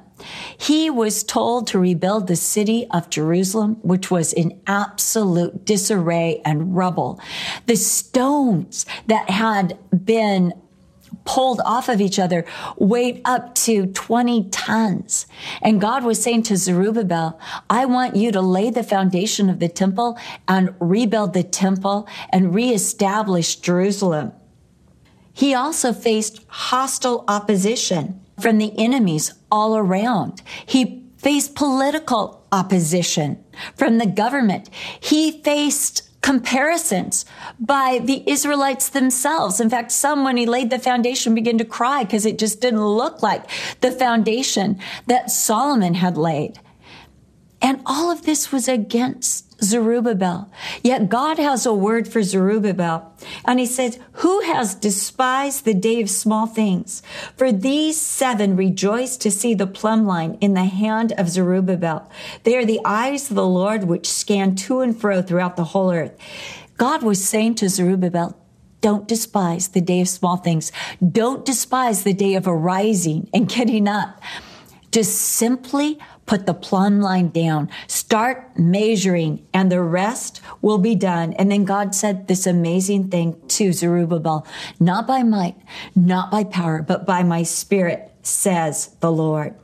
He 0.58 0.90
was 0.90 1.24
told 1.24 1.68
to 1.68 1.80
rebuild 1.80 2.28
the 2.28 2.36
city 2.36 2.88
of 2.92 3.10
Jerusalem, 3.10 3.78
which 3.82 4.12
was 4.12 4.34
in 4.34 4.60
absolute 4.68 5.66
disarray 5.66 6.42
and 6.44 6.76
rubble. 6.76 7.20
The 7.68 7.78
stones 7.78 8.86
that 9.08 9.30
had 9.30 9.78
been 10.04 10.54
pulled 11.26 11.62
off 11.66 11.90
of 11.90 12.02
each 12.02 12.20
other 12.20 12.46
weighed 12.78 13.22
up 13.26 13.56
to 13.56 13.88
20 13.88 14.50
tons. 14.50 15.26
And 15.62 15.82
God 15.82 16.04
was 16.04 16.22
saying 16.22 16.44
to 16.44 16.58
Zerubbabel, 16.58 17.40
I 17.70 17.86
want 17.86 18.16
you 18.16 18.32
to 18.32 18.42
lay 18.42 18.70
the 18.70 18.84
foundation 18.84 19.50
of 19.50 19.60
the 19.60 19.70
temple 19.70 20.18
and 20.48 20.74
rebuild 20.80 21.34
the 21.34 21.44
temple 21.44 22.08
and 22.32 22.54
reestablish 22.54 23.58
Jerusalem. 23.58 24.34
He 25.34 25.54
also 25.54 25.94
faced 25.94 26.44
hostile 26.48 27.24
opposition 27.28 28.20
from 28.40 28.58
the 28.58 28.78
enemies 28.78 29.34
all 29.52 29.78
around. 29.78 30.42
He 30.66 31.04
faced 31.18 31.56
political 31.56 32.46
opposition 32.52 33.44
from 33.76 33.98
the 33.98 34.06
government. 34.06 34.70
He 35.00 35.42
faced 35.44 36.10
comparisons 36.22 37.26
by 37.60 38.00
the 38.04 38.24
Israelites 38.30 38.90
themselves. 38.90 39.60
In 39.60 39.70
fact, 39.70 39.92
some, 39.92 40.24
when 40.24 40.38
he 40.38 40.46
laid 40.46 40.70
the 40.70 40.80
foundation, 40.80 41.34
began 41.34 41.58
to 41.58 41.66
cry 41.66 42.04
because 42.04 42.26
it 42.26 42.38
just 42.38 42.62
didn't 42.62 42.86
look 42.86 43.22
like 43.22 43.46
the 43.82 43.92
foundation 43.92 44.80
that 45.08 45.32
Solomon 45.32 45.96
had 45.96 46.18
laid. 46.18 46.60
And 47.62 47.82
all 47.86 48.12
of 48.12 48.24
this 48.24 48.52
was 48.52 48.68
against 48.68 49.49
Zerubbabel. 49.62 50.52
Yet 50.84 51.10
God 51.10 51.38
has 51.38 51.66
a 51.66 51.74
word 51.74 52.08
for 52.08 52.24
Zerubbabel. 52.24 53.14
And 53.46 53.60
he 53.60 53.66
says, 53.66 54.00
who 54.14 54.42
has 54.42 54.76
despised 54.76 55.66
the 55.66 55.74
day 55.74 56.02
of 56.02 56.10
small 56.10 56.48
things? 56.48 57.02
For 57.36 57.52
these 57.52 58.00
seven 58.00 58.56
rejoice 58.56 59.18
to 59.18 59.32
see 59.32 59.54
the 59.54 59.68
plumb 59.68 60.06
line 60.06 60.38
in 60.42 60.54
the 60.54 60.66
hand 60.66 61.12
of 61.14 61.30
Zerubbabel. 61.30 62.10
They 62.44 62.56
are 62.56 62.66
the 62.66 62.82
eyes 62.86 63.30
of 63.30 63.36
the 63.36 63.48
Lord 63.48 63.84
which 63.84 64.08
scan 64.08 64.56
to 64.56 64.82
and 64.82 65.00
fro 65.00 65.22
throughout 65.22 65.58
the 65.58 65.66
whole 65.66 65.92
earth. 65.92 66.18
God 66.78 67.04
was 67.04 67.28
saying 67.28 67.56
to 67.56 67.70
Zerubbabel, 67.70 68.38
don't 68.82 69.10
despise 69.10 69.68
the 69.68 69.82
day 69.82 70.00
of 70.00 70.08
small 70.08 70.38
things. 70.38 70.72
Don't 71.06 71.44
despise 71.44 72.04
the 72.04 72.14
day 72.14 72.36
of 72.36 72.48
arising 72.48 73.30
and 73.34 73.50
getting 73.50 73.90
up. 73.90 74.22
Just 74.92 75.18
simply 75.18 76.00
put 76.30 76.46
the 76.46 76.54
plumb 76.54 77.02
line 77.02 77.30
down, 77.30 77.68
start 77.88 78.52
measuring, 78.56 79.44
and 79.52 79.72
the 79.72 79.82
rest 79.82 80.42
will 80.62 80.78
be 80.78 80.94
done. 80.94 81.34
And 81.34 81.52
then 81.52 81.66
God 81.66 81.96
said 81.96 82.28
this 82.28 82.46
amazing 82.46 83.10
thing 83.10 83.36
to 83.48 83.74
Zerubbabel, 83.74 84.46
not 84.80 85.08
by 85.08 85.24
might, 85.24 85.56
not 85.96 86.30
by 86.30 86.44
power, 86.44 86.84
but 86.84 87.04
by 87.04 87.24
my 87.24 87.42
spirit, 87.42 88.12
says 88.22 88.96
the 89.00 89.12
Lord. 89.12 89.56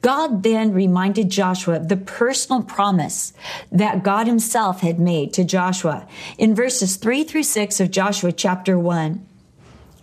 God 0.00 0.42
then 0.42 0.72
reminded 0.72 1.28
Joshua 1.28 1.76
of 1.76 1.88
the 1.88 1.98
personal 1.98 2.62
promise 2.62 3.34
that 3.70 4.02
God 4.02 4.26
himself 4.26 4.80
had 4.80 4.98
made 4.98 5.34
to 5.34 5.44
Joshua. 5.44 6.08
In 6.38 6.54
verses 6.54 6.96
3 6.96 7.24
through 7.24 7.42
6 7.42 7.78
of 7.78 7.90
Joshua 7.90 8.32
chapter 8.32 8.78
1, 8.78 9.26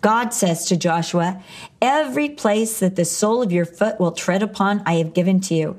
God 0.07 0.33
says 0.33 0.63
to 0.67 0.77
Joshua, 0.77 1.43
Every 1.81 2.29
place 2.29 2.79
that 2.79 2.95
the 2.95 3.03
sole 3.03 3.41
of 3.41 3.51
your 3.51 3.65
foot 3.65 3.99
will 3.99 4.13
tread 4.13 4.41
upon, 4.41 4.81
I 4.85 4.93
have 4.93 5.13
given 5.13 5.41
to 5.41 5.53
you. 5.53 5.77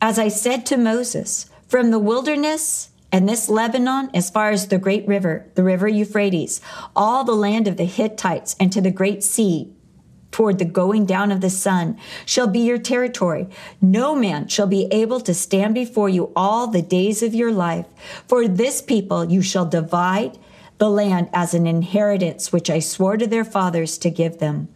As 0.00 0.18
I 0.18 0.26
said 0.26 0.66
to 0.66 0.76
Moses, 0.76 1.48
from 1.68 1.92
the 1.92 2.00
wilderness 2.00 2.90
and 3.12 3.28
this 3.28 3.48
Lebanon, 3.48 4.10
as 4.12 4.28
far 4.28 4.50
as 4.50 4.66
the 4.66 4.78
great 4.78 5.06
river, 5.06 5.48
the 5.54 5.62
river 5.62 5.86
Euphrates, 5.86 6.60
all 6.96 7.22
the 7.22 7.36
land 7.36 7.68
of 7.68 7.76
the 7.76 7.84
Hittites, 7.84 8.56
and 8.58 8.72
to 8.72 8.80
the 8.80 8.90
great 8.90 9.22
sea, 9.22 9.72
toward 10.32 10.58
the 10.58 10.64
going 10.64 11.06
down 11.06 11.30
of 11.30 11.40
the 11.40 11.48
sun, 11.48 11.96
shall 12.26 12.48
be 12.48 12.58
your 12.58 12.78
territory. 12.78 13.46
No 13.80 14.16
man 14.16 14.48
shall 14.48 14.66
be 14.66 14.88
able 14.90 15.20
to 15.20 15.32
stand 15.32 15.74
before 15.74 16.08
you 16.08 16.32
all 16.34 16.66
the 16.66 16.82
days 16.82 17.22
of 17.22 17.32
your 17.34 17.52
life. 17.52 17.86
For 18.26 18.48
this 18.48 18.82
people 18.82 19.30
you 19.30 19.42
shall 19.42 19.64
divide 19.64 20.40
the 20.84 20.90
land 20.90 21.30
as 21.32 21.54
an 21.54 21.66
inheritance 21.66 22.52
which 22.52 22.68
I 22.68 22.78
swore 22.78 23.16
to 23.16 23.26
their 23.26 23.42
fathers 23.42 23.96
to 23.96 24.10
give 24.10 24.36
them. 24.36 24.68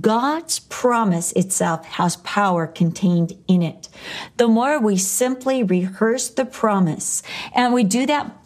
God's 0.00 0.58
promise 0.58 1.30
itself 1.30 1.86
has 1.86 2.16
power 2.16 2.66
contained 2.66 3.34
in 3.46 3.62
it. 3.62 3.88
The 4.36 4.48
more 4.48 4.80
we 4.80 4.96
simply 4.96 5.62
rehearse 5.62 6.28
the 6.28 6.44
promise, 6.44 7.22
and 7.54 7.72
we 7.72 7.84
do 7.84 8.04
that 8.06 8.36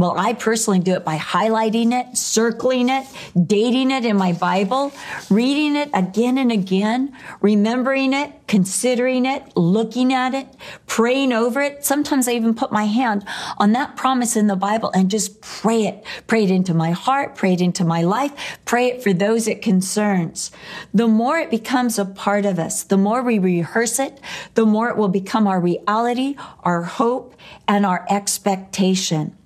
well, 0.00 0.18
I 0.18 0.32
personally 0.32 0.78
do 0.78 0.94
it 0.94 1.04
by 1.04 1.16
highlighting 1.16 1.92
it, 1.92 2.16
circling 2.16 2.88
it, 2.88 3.06
dating 3.46 3.90
it 3.90 4.04
in 4.04 4.16
my 4.16 4.32
Bible, 4.32 4.92
reading 5.28 5.76
it 5.76 5.90
again 5.92 6.38
and 6.38 6.50
again, 6.50 7.14
remembering 7.40 8.12
it, 8.12 8.32
considering 8.46 9.26
it, 9.26 9.56
looking 9.56 10.12
at 10.12 10.34
it, 10.34 10.48
praying 10.86 11.32
over 11.32 11.60
it. 11.60 11.84
Sometimes 11.84 12.28
I 12.28 12.32
even 12.32 12.54
put 12.54 12.72
my 12.72 12.84
hand 12.84 13.26
on 13.58 13.72
that 13.72 13.96
promise 13.96 14.36
in 14.36 14.46
the 14.46 14.56
Bible 14.56 14.90
and 14.94 15.10
just 15.10 15.40
pray 15.40 15.86
it, 15.86 16.04
pray 16.26 16.44
it 16.44 16.50
into 16.50 16.72
my 16.72 16.92
heart, 16.92 17.36
pray 17.36 17.52
it 17.52 17.60
into 17.60 17.84
my 17.84 18.02
life, 18.02 18.58
pray 18.64 18.86
it 18.86 19.02
for 19.02 19.12
those 19.12 19.46
it 19.46 19.60
concerns. 19.60 20.50
The 20.94 21.08
more 21.08 21.38
it 21.38 21.50
becomes 21.50 21.98
a 21.98 22.04
part 22.04 22.46
of 22.46 22.58
us, 22.58 22.84
the 22.84 22.96
more 22.96 23.22
we 23.22 23.38
rehearse 23.38 23.98
it, 23.98 24.20
the 24.54 24.66
more 24.66 24.88
it 24.88 24.96
will 24.96 25.08
become 25.08 25.46
our 25.46 25.60
reality, 25.60 26.36
our 26.62 26.82
hope, 26.82 27.36
and 27.68 27.84
our 27.84 28.06
expectation. 28.08 29.36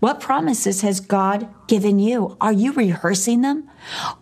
What 0.00 0.20
promises 0.20 0.80
has 0.80 1.00
God 1.00 1.48
given 1.66 1.98
you? 1.98 2.36
Are 2.40 2.52
you 2.52 2.72
rehearsing 2.72 3.42
them? 3.42 3.68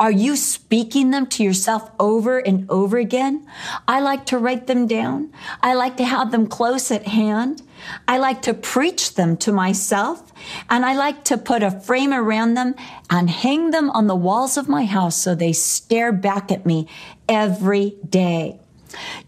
Are 0.00 0.10
you 0.10 0.36
speaking 0.36 1.10
them 1.10 1.26
to 1.28 1.44
yourself 1.44 1.90
over 2.00 2.38
and 2.38 2.68
over 2.70 2.98
again? 2.98 3.46
I 3.86 4.00
like 4.00 4.26
to 4.26 4.38
write 4.38 4.66
them 4.66 4.86
down. 4.86 5.32
I 5.62 5.74
like 5.74 5.96
to 5.98 6.04
have 6.04 6.32
them 6.32 6.46
close 6.46 6.90
at 6.90 7.06
hand. 7.06 7.62
I 8.08 8.18
like 8.18 8.42
to 8.42 8.54
preach 8.54 9.14
them 9.14 9.36
to 9.38 9.52
myself 9.52 10.32
and 10.70 10.84
I 10.84 10.94
like 10.94 11.24
to 11.24 11.38
put 11.38 11.62
a 11.62 11.70
frame 11.70 12.12
around 12.12 12.54
them 12.54 12.74
and 13.10 13.30
hang 13.30 13.70
them 13.70 13.90
on 13.90 14.06
the 14.06 14.16
walls 14.16 14.56
of 14.56 14.68
my 14.68 14.84
house 14.84 15.16
so 15.16 15.34
they 15.34 15.52
stare 15.52 16.12
back 16.12 16.50
at 16.50 16.66
me 16.66 16.88
every 17.28 17.96
day. 18.08 18.58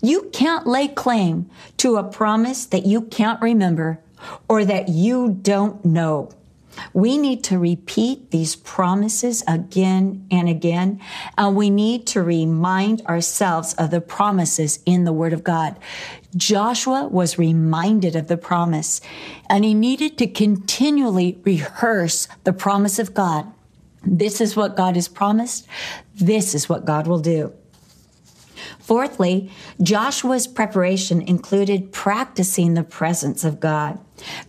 You 0.01 0.31
can't 0.33 0.67
lay 0.67 0.89
claim 0.89 1.51
to 1.79 1.97
a 1.97 2.05
promise 2.05 2.67
that 2.67 2.87
you 2.87 3.03
can't 3.03 3.41
remember 3.43 4.01
or 4.49 4.65
that 4.65 4.89
you 4.89 5.39
don't 5.43 5.85
know. 5.85 6.31
We 6.93 7.19
need 7.19 7.43
to 7.45 7.59
repeat 7.59 8.31
these 8.31 8.57
promises 8.57 9.43
again 9.49 10.27
and 10.31 10.49
again, 10.49 11.01
and 11.39 11.57
we 11.57 11.71
need 11.71 12.07
to 12.09 12.23
remind 12.23 13.03
ourselves 13.07 13.75
of 13.75 13.91
the 13.91 14.01
promises 14.01 14.81
in 14.85 15.05
the 15.05 15.13
Word 15.13 15.33
of 15.33 15.45
God. 15.45 15.77
Joshua 16.37 17.09
was 17.09 17.39
reminded 17.39 18.15
of 18.15 18.29
the 18.29 18.37
promise, 18.37 19.01
and 19.49 19.65
he 19.65 19.75
needed 19.75 20.19
to 20.19 20.27
continually 20.27 21.39
rehearse 21.45 22.29
the 22.45 22.53
promise 22.53 22.99
of 22.99 23.15
God. 23.15 23.51
This 24.05 24.41
is 24.41 24.55
what 24.55 24.77
God 24.77 24.95
has 24.95 25.09
promised. 25.09 25.67
This 26.15 26.55
is 26.55 26.69
what 26.69 26.85
God 26.85 27.07
will 27.07 27.21
do. 27.21 27.53
Fourthly, 28.79 29.51
Joshua's 29.83 30.47
preparation 30.47 31.21
included 31.21 31.93
practicing 31.93 32.75
the 32.75 32.85
presence 32.85 33.45
of 33.45 33.61
God. 33.61 33.99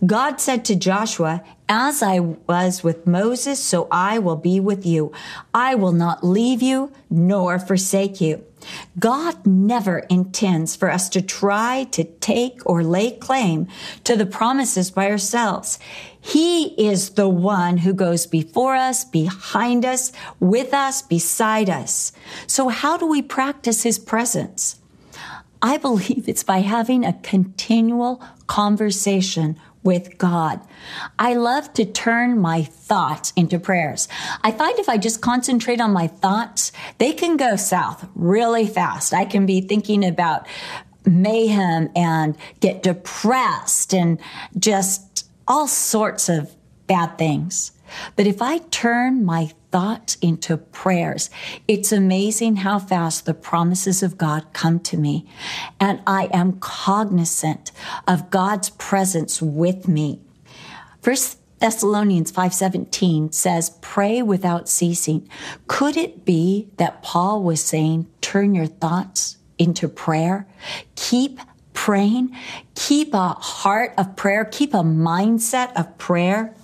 God 0.04 0.40
said 0.40 0.64
to 0.66 0.76
Joshua, 0.76 1.42
As 1.68 2.02
I 2.02 2.20
was 2.20 2.82
with 2.82 3.06
Moses, 3.06 3.62
so 3.62 3.88
I 3.90 4.18
will 4.18 4.36
be 4.36 4.60
with 4.60 4.86
you. 4.86 5.12
I 5.52 5.74
will 5.74 5.92
not 5.92 6.24
leave 6.24 6.62
you 6.62 6.92
nor 7.10 7.58
forsake 7.58 8.20
you. 8.20 8.44
God 8.98 9.46
never 9.46 10.00
intends 10.10 10.74
for 10.74 10.90
us 10.90 11.08
to 11.10 11.22
try 11.22 11.84
to 11.92 12.04
take 12.04 12.60
or 12.66 12.82
lay 12.82 13.12
claim 13.12 13.68
to 14.04 14.16
the 14.16 14.26
promises 14.26 14.90
by 14.90 15.10
ourselves. 15.10 15.78
He 16.20 16.74
is 16.74 17.10
the 17.10 17.28
one 17.28 17.78
who 17.78 17.92
goes 17.94 18.26
before 18.26 18.74
us, 18.74 19.04
behind 19.04 19.84
us, 19.84 20.12
with 20.40 20.74
us, 20.74 21.02
beside 21.02 21.70
us. 21.70 22.12
So 22.46 22.68
how 22.68 22.96
do 22.96 23.06
we 23.06 23.22
practice 23.22 23.84
his 23.84 23.98
presence? 23.98 24.80
I 25.60 25.76
believe 25.76 26.28
it's 26.28 26.44
by 26.44 26.58
having 26.58 27.04
a 27.04 27.14
continual 27.22 28.22
conversation 28.46 29.58
with 29.82 30.18
God. 30.18 30.60
I 31.18 31.34
love 31.34 31.72
to 31.74 31.84
turn 31.84 32.38
my 32.38 32.62
thoughts 32.62 33.32
into 33.36 33.58
prayers. 33.58 34.08
I 34.42 34.50
find 34.52 34.78
if 34.78 34.88
I 34.88 34.98
just 34.98 35.20
concentrate 35.20 35.80
on 35.80 35.92
my 35.92 36.06
thoughts, 36.06 36.72
they 36.98 37.12
can 37.12 37.36
go 37.36 37.56
south 37.56 38.08
really 38.14 38.66
fast. 38.66 39.14
I 39.14 39.24
can 39.24 39.46
be 39.46 39.60
thinking 39.60 40.04
about 40.04 40.46
mayhem 41.06 41.90
and 41.96 42.36
get 42.60 42.82
depressed 42.82 43.94
and 43.94 44.20
just 44.58 45.26
all 45.46 45.66
sorts 45.66 46.28
of 46.28 46.54
bad 46.86 47.16
things. 47.18 47.72
But 48.16 48.26
if 48.26 48.42
I 48.42 48.58
turn 48.58 49.24
my 49.24 49.52
thoughts 49.70 50.16
into 50.22 50.56
prayers, 50.56 51.30
it's 51.66 51.92
amazing 51.92 52.56
how 52.56 52.78
fast 52.78 53.26
the 53.26 53.34
promises 53.34 54.02
of 54.02 54.18
God 54.18 54.46
come 54.52 54.80
to 54.80 54.96
me. 54.96 55.26
And 55.78 56.00
I 56.06 56.28
am 56.32 56.58
cognizant 56.60 57.72
of 58.06 58.30
God's 58.30 58.70
presence 58.70 59.42
with 59.42 59.88
me. 59.88 60.20
First 61.00 61.38
Thessalonians 61.60 62.30
5:17 62.30 63.32
says 63.32 63.70
pray 63.80 64.22
without 64.22 64.68
ceasing. 64.68 65.28
Could 65.66 65.96
it 65.96 66.24
be 66.24 66.68
that 66.76 67.02
Paul 67.02 67.42
was 67.42 67.62
saying 67.62 68.06
turn 68.20 68.54
your 68.54 68.66
thoughts 68.66 69.38
into 69.58 69.88
prayer? 69.88 70.46
Keep 70.94 71.40
praying, 71.72 72.36
keep 72.74 73.14
a 73.14 73.28
heart 73.28 73.92
of 73.96 74.14
prayer, 74.16 74.44
keep 74.44 74.74
a 74.74 74.82
mindset 74.82 75.72
of 75.74 75.96
prayer. 75.98 76.54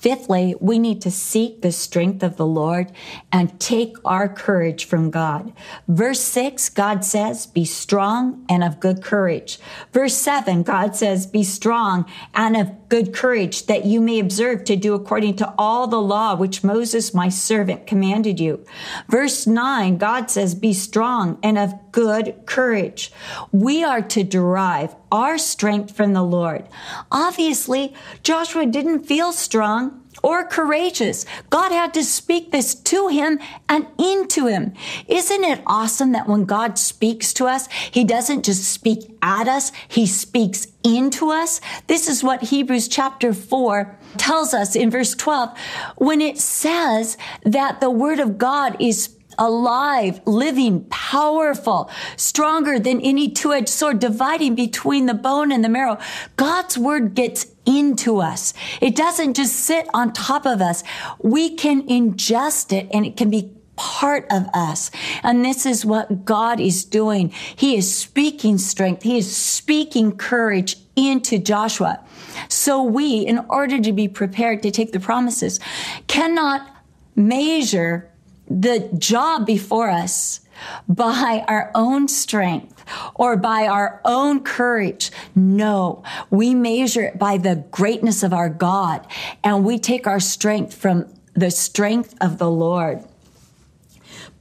Fifthly, 0.00 0.54
we 0.60 0.78
need 0.78 1.02
to 1.02 1.10
seek 1.10 1.60
the 1.60 1.70
strength 1.70 2.22
of 2.22 2.36
the 2.36 2.46
Lord 2.46 2.90
and 3.30 3.60
take 3.60 3.96
our 4.04 4.28
courage 4.28 4.86
from 4.86 5.10
God. 5.10 5.52
Verse 5.86 6.20
six, 6.20 6.70
God 6.70 7.04
says, 7.04 7.46
be 7.46 7.66
strong 7.66 8.44
and 8.48 8.64
of 8.64 8.80
good 8.80 9.02
courage. 9.02 9.58
Verse 9.92 10.16
seven, 10.16 10.62
God 10.62 10.96
says, 10.96 11.26
be 11.26 11.44
strong 11.44 12.10
and 12.32 12.56
of 12.56 12.79
good 12.90 13.14
courage 13.14 13.66
that 13.66 13.86
you 13.86 14.00
may 14.00 14.18
observe 14.18 14.64
to 14.64 14.76
do 14.76 14.94
according 14.94 15.36
to 15.36 15.54
all 15.56 15.86
the 15.86 16.00
law 16.00 16.34
which 16.34 16.62
Moses, 16.62 17.14
my 17.14 17.30
servant, 17.30 17.86
commanded 17.86 18.38
you. 18.38 18.62
Verse 19.08 19.46
nine, 19.46 19.96
God 19.96 20.30
says, 20.30 20.54
be 20.54 20.74
strong 20.74 21.38
and 21.42 21.56
of 21.56 21.72
good 21.92 22.34
courage. 22.44 23.10
We 23.52 23.82
are 23.82 24.02
to 24.02 24.24
derive 24.24 24.94
our 25.10 25.38
strength 25.38 25.96
from 25.96 26.12
the 26.12 26.22
Lord. 26.22 26.68
Obviously, 27.10 27.94
Joshua 28.22 28.66
didn't 28.66 29.06
feel 29.06 29.32
strong. 29.32 29.99
Or 30.22 30.44
courageous. 30.44 31.24
God 31.48 31.72
had 31.72 31.94
to 31.94 32.04
speak 32.04 32.50
this 32.50 32.74
to 32.74 33.08
him 33.08 33.38
and 33.68 33.86
into 33.98 34.46
him. 34.46 34.74
Isn't 35.08 35.44
it 35.44 35.62
awesome 35.66 36.12
that 36.12 36.28
when 36.28 36.44
God 36.44 36.78
speaks 36.78 37.32
to 37.34 37.46
us, 37.46 37.68
he 37.90 38.04
doesn't 38.04 38.44
just 38.44 38.64
speak 38.64 39.16
at 39.22 39.48
us, 39.48 39.72
he 39.88 40.06
speaks 40.06 40.66
into 40.84 41.30
us? 41.30 41.60
This 41.86 42.08
is 42.08 42.22
what 42.22 42.44
Hebrews 42.44 42.88
chapter 42.88 43.32
4 43.32 43.96
tells 44.16 44.54
us 44.54 44.74
in 44.74 44.90
verse 44.90 45.14
12 45.14 45.56
when 45.96 46.20
it 46.20 46.38
says 46.38 47.16
that 47.44 47.80
the 47.80 47.90
word 47.90 48.18
of 48.18 48.38
God 48.38 48.76
is 48.80 49.16
alive, 49.38 50.20
living, 50.26 50.84
powerful, 50.90 51.90
stronger 52.16 52.78
than 52.78 53.00
any 53.00 53.28
two-edged 53.28 53.68
sword, 53.68 53.98
dividing 53.98 54.54
between 54.54 55.06
the 55.06 55.14
bone 55.14 55.50
and 55.50 55.64
the 55.64 55.68
marrow. 55.68 55.98
God's 56.36 56.76
word 56.76 57.14
gets 57.14 57.46
into 57.70 58.20
us. 58.20 58.52
It 58.80 58.96
doesn't 58.96 59.34
just 59.34 59.54
sit 59.54 59.88
on 59.94 60.12
top 60.12 60.46
of 60.46 60.60
us. 60.60 60.82
We 61.18 61.54
can 61.54 61.86
ingest 61.86 62.72
it 62.76 62.88
and 62.92 63.06
it 63.06 63.16
can 63.16 63.30
be 63.30 63.52
part 63.76 64.26
of 64.30 64.46
us. 64.52 64.90
And 65.22 65.44
this 65.44 65.64
is 65.64 65.86
what 65.86 66.24
God 66.24 66.60
is 66.60 66.84
doing. 66.84 67.30
He 67.56 67.76
is 67.76 67.94
speaking 67.94 68.58
strength. 68.58 69.02
He 69.02 69.16
is 69.16 69.34
speaking 69.34 70.16
courage 70.16 70.76
into 70.96 71.38
Joshua. 71.38 72.04
So 72.48 72.82
we, 72.82 73.20
in 73.20 73.38
order 73.48 73.80
to 73.80 73.92
be 73.92 74.08
prepared 74.08 74.62
to 74.64 74.70
take 74.70 74.92
the 74.92 75.00
promises, 75.00 75.60
cannot 76.08 76.68
measure 77.16 78.10
the 78.48 78.90
job 78.98 79.46
before 79.46 79.88
us 79.88 80.40
by 80.88 81.44
our 81.48 81.70
own 81.74 82.08
strength 82.08 82.84
or 83.14 83.36
by 83.36 83.66
our 83.66 84.00
own 84.04 84.42
courage. 84.42 85.10
No, 85.34 86.02
we 86.30 86.54
measure 86.54 87.02
it 87.02 87.18
by 87.18 87.38
the 87.38 87.64
greatness 87.70 88.22
of 88.22 88.32
our 88.32 88.48
God 88.48 89.06
and 89.44 89.64
we 89.64 89.78
take 89.78 90.06
our 90.06 90.20
strength 90.20 90.74
from 90.74 91.12
the 91.34 91.50
strength 91.50 92.14
of 92.20 92.38
the 92.38 92.50
Lord. 92.50 93.04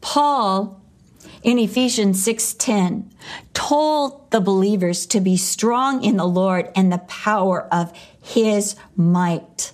Paul 0.02 0.82
in 1.44 1.58
Ephesians 1.58 2.22
6:10 2.24 3.12
told 3.54 4.30
the 4.32 4.42
believers 4.42 5.06
to 5.06 5.20
be 5.22 5.38
strong 5.38 6.04
in 6.04 6.18
the 6.18 6.28
Lord 6.28 6.70
and 6.76 6.92
the 6.92 7.00
power 7.00 7.68
of 7.72 7.94
his 8.22 8.76
might. 8.96 9.72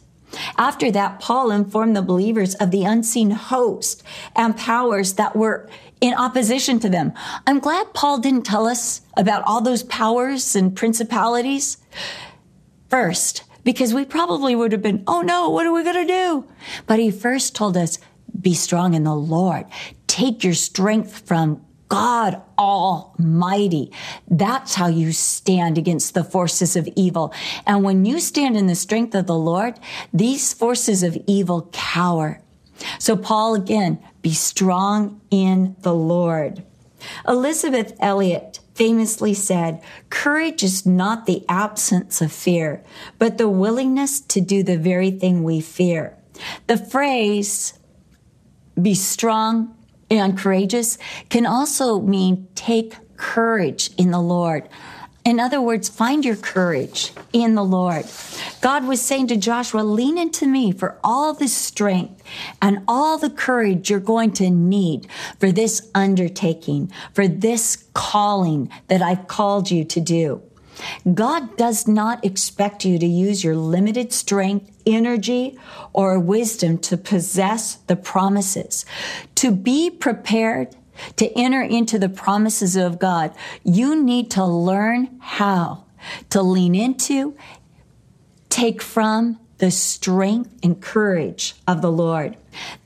After 0.58 0.92
that, 0.92 1.20
Paul 1.20 1.52
informed 1.52 1.96
the 1.96 2.02
believers 2.02 2.56
of 2.56 2.72
the 2.72 2.84
unseen 2.84 3.32
host 3.32 4.04
and 4.36 4.56
powers 4.56 5.14
that 5.14 5.36
were 5.36 5.70
in 6.02 6.14
opposition 6.14 6.80
to 6.82 6.90
them. 6.90 7.14
I'm 7.48 7.60
glad 7.60 7.94
Paul 7.94 8.20
didn't 8.20 8.44
tell 8.44 8.68
us 8.68 9.02
about 9.18 9.44
all 9.46 9.62
those 9.62 9.84
powers 9.84 10.56
and 10.56 10.76
principalities 10.76 11.78
first, 12.90 13.44
because 13.64 13.94
we 13.94 14.06
probably 14.06 14.56
would 14.56 14.72
have 14.72 14.82
been, 14.82 15.04
oh 15.08 15.22
no, 15.22 15.50
what 15.50 15.66
are 15.66 15.74
we 15.74 15.84
going 15.84 16.08
to 16.08 16.14
do? 16.14 16.48
But 16.86 17.00
he 17.00 17.10
first 17.12 17.56
told 17.56 17.76
us, 17.76 17.98
be 18.40 18.54
strong 18.54 18.94
in 18.94 19.04
the 19.04 19.16
Lord. 19.16 19.66
Take 20.08 20.44
your 20.44 20.54
strength 20.54 21.26
from 21.26 21.66
God 21.88 22.42
Almighty. 22.60 23.92
That's 24.28 24.76
how 24.76 24.88
you 24.88 25.14
stand 25.14 25.78
against 25.78 26.14
the 26.14 26.24
forces 26.24 26.76
of 26.76 26.90
evil. 26.96 27.34
And 27.66 27.84
when 27.84 28.06
you 28.06 28.20
stand 28.20 28.58
in 28.58 28.68
the 28.68 28.76
strength 28.76 29.16
of 29.16 29.28
the 29.28 29.38
Lord, 29.38 29.80
these 30.14 30.54
forces 30.54 31.04
of 31.04 31.18
evil 31.26 31.70
cower. 31.72 32.42
So 33.00 33.16
Paul 33.16 33.56
again, 33.56 34.00
be 34.22 34.34
strong 34.34 35.22
in 35.32 35.76
the 35.82 35.94
Lord. 35.94 36.64
Elisabeth 37.28 37.94
Elliot 38.00 38.60
famously 38.74 39.34
said, 39.34 39.82
courage 40.10 40.64
is 40.64 40.86
not 40.86 41.26
the 41.26 41.46
absence 41.48 42.22
of 42.22 42.32
fear, 42.32 42.84
but 43.18 43.38
the 43.38 43.48
willingness 43.48 44.20
to 44.20 44.42
do 44.42 44.64
the 44.64 44.78
very 44.78 45.12
thing 45.12 45.44
we 45.44 45.62
fear. 45.62 46.18
The 46.68 46.78
phrase, 46.78 47.80
be 48.82 48.94
strong 48.94 49.76
and 50.10 50.38
courageous 50.38 50.98
can 51.30 51.46
also 51.46 52.02
mean 52.02 52.48
take 52.56 52.96
courage 53.18 53.92
in 53.98 54.12
the 54.12 54.20
Lord. 54.20 54.68
In 55.26 55.40
other 55.40 55.60
words, 55.60 55.90
find 55.90 56.24
your 56.24 56.36
courage 56.36 57.12
in 57.34 57.56
the 57.56 57.64
Lord. 57.64 58.06
God 58.62 58.86
was 58.86 59.02
saying 59.02 59.28
to 59.28 59.36
Joshua, 59.36 59.82
lean 59.82 60.20
into 60.20 60.46
me 60.46 60.72
for 60.72 61.00
all 61.04 61.34
the 61.34 61.48
strength 61.48 62.22
and 62.62 62.84
all 62.88 63.18
the 63.18 63.32
courage 63.32 63.90
you're 63.90 64.00
going 64.00 64.34
to 64.34 64.52
need 64.52 65.08
for 65.40 65.52
this 65.52 65.90
undertaking, 65.96 66.92
for 67.12 67.28
this 67.28 67.86
calling 67.96 68.70
that 68.88 69.02
I've 69.02 69.28
called 69.28 69.72
you 69.72 69.84
to 69.86 70.00
do. 70.00 70.44
God 71.12 71.58
does 71.58 71.88
not 71.88 72.24
expect 72.24 72.86
you 72.86 73.00
to 73.00 73.06
use 73.08 73.44
your 73.44 73.56
limited 73.56 74.14
strength, 74.14 74.72
energy, 74.86 75.58
or 75.92 76.20
wisdom 76.20 76.78
to 76.80 76.98
possess 76.98 77.76
the 77.88 77.96
promises. 77.96 78.86
To 79.36 79.52
be 79.52 79.90
prepared 79.90 80.76
to 81.18 81.32
enter 81.38 81.62
into 81.62 82.00
the 82.00 82.10
promises 82.10 82.76
of 82.76 83.00
God, 83.00 83.34
you 83.64 84.02
need 84.02 84.32
to 84.32 84.46
learn 84.46 85.18
how 85.20 85.86
to 86.30 86.42
lean 86.42 86.76
into, 86.76 87.36
take 88.50 88.82
from 88.82 89.40
the 89.58 89.72
strength 89.72 90.54
and 90.64 90.82
courage 90.82 91.56
of 91.68 91.82
the 91.82 91.92
Lord. 91.92 92.38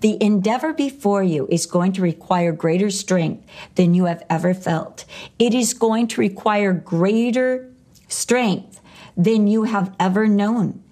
The 0.02 0.22
endeavor 0.22 0.74
before 0.74 1.24
you 1.24 1.48
is 1.50 1.66
going 1.66 1.94
to 1.94 2.02
require 2.02 2.52
greater 2.52 2.90
strength 2.90 3.46
than 3.76 3.94
you 3.94 4.06
have 4.06 4.24
ever 4.30 4.54
felt. 4.54 5.06
It 5.38 5.54
is 5.54 5.74
going 5.74 6.08
to 6.10 6.22
require 6.22 6.74
greater 6.74 7.72
strength 8.08 8.80
than 9.18 9.48
you 9.48 9.64
have 9.64 9.96
ever 10.00 10.28
known. 10.28 10.84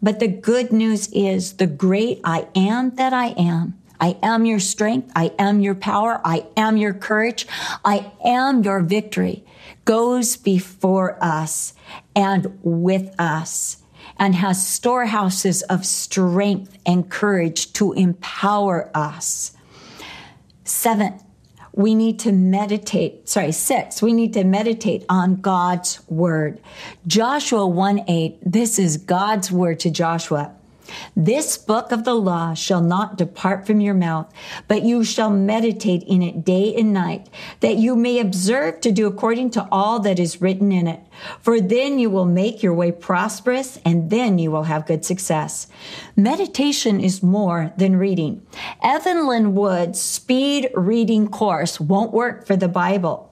But 0.00 0.20
the 0.20 0.28
good 0.28 0.72
news 0.72 1.08
is 1.12 1.54
the 1.54 1.66
great 1.66 2.20
I 2.24 2.48
am 2.54 2.94
that 2.96 3.12
I 3.12 3.28
am. 3.28 3.77
I 4.00 4.16
am 4.22 4.44
your 4.44 4.60
strength. 4.60 5.10
I 5.16 5.32
am 5.38 5.60
your 5.60 5.74
power. 5.74 6.20
I 6.24 6.46
am 6.56 6.76
your 6.76 6.94
courage. 6.94 7.46
I 7.84 8.12
am 8.24 8.62
your 8.62 8.80
victory 8.80 9.44
goes 9.88 10.36
before 10.36 11.16
us 11.24 11.72
and 12.14 12.58
with 12.62 13.18
us 13.18 13.78
and 14.18 14.34
has 14.34 14.66
storehouses 14.66 15.62
of 15.62 15.86
strength 15.86 16.76
and 16.84 17.10
courage 17.10 17.72
to 17.72 17.94
empower 17.94 18.90
us. 18.94 19.56
Seven, 20.62 21.18
we 21.72 21.94
need 21.94 22.18
to 22.18 22.32
meditate, 22.32 23.26
sorry, 23.30 23.50
six, 23.50 24.02
we 24.02 24.12
need 24.12 24.34
to 24.34 24.44
meditate 24.44 25.06
on 25.08 25.36
God's 25.36 26.06
word. 26.06 26.60
Joshua 27.06 27.66
1 27.66 28.04
8, 28.06 28.40
this 28.44 28.78
is 28.78 28.98
God's 28.98 29.50
word 29.50 29.80
to 29.80 29.90
Joshua. 29.90 30.54
This 31.16 31.58
book 31.58 31.92
of 31.92 32.04
the 32.04 32.14
law 32.14 32.54
shall 32.54 32.80
not 32.80 33.16
depart 33.16 33.66
from 33.66 33.80
your 33.80 33.94
mouth, 33.94 34.32
but 34.66 34.82
you 34.82 35.04
shall 35.04 35.30
meditate 35.30 36.02
in 36.04 36.22
it 36.22 36.44
day 36.44 36.74
and 36.74 36.92
night, 36.92 37.28
that 37.60 37.76
you 37.76 37.96
may 37.96 38.20
observe 38.20 38.80
to 38.80 38.92
do 38.92 39.06
according 39.06 39.50
to 39.50 39.68
all 39.70 39.98
that 40.00 40.18
is 40.18 40.40
written 40.40 40.72
in 40.72 40.86
it. 40.86 41.00
For 41.40 41.60
then 41.60 41.98
you 41.98 42.10
will 42.10 42.24
make 42.24 42.62
your 42.62 42.74
way 42.74 42.92
prosperous, 42.92 43.78
and 43.84 44.10
then 44.10 44.38
you 44.38 44.50
will 44.50 44.64
have 44.64 44.86
good 44.86 45.04
success. 45.04 45.66
Meditation 46.16 47.00
is 47.00 47.22
more 47.22 47.72
than 47.76 47.96
reading. 47.96 48.46
Evelyn 48.82 49.54
Wood's 49.54 50.00
speed 50.00 50.70
reading 50.74 51.28
course 51.28 51.80
won't 51.80 52.12
work 52.12 52.46
for 52.46 52.56
the 52.56 52.68
Bible. 52.68 53.27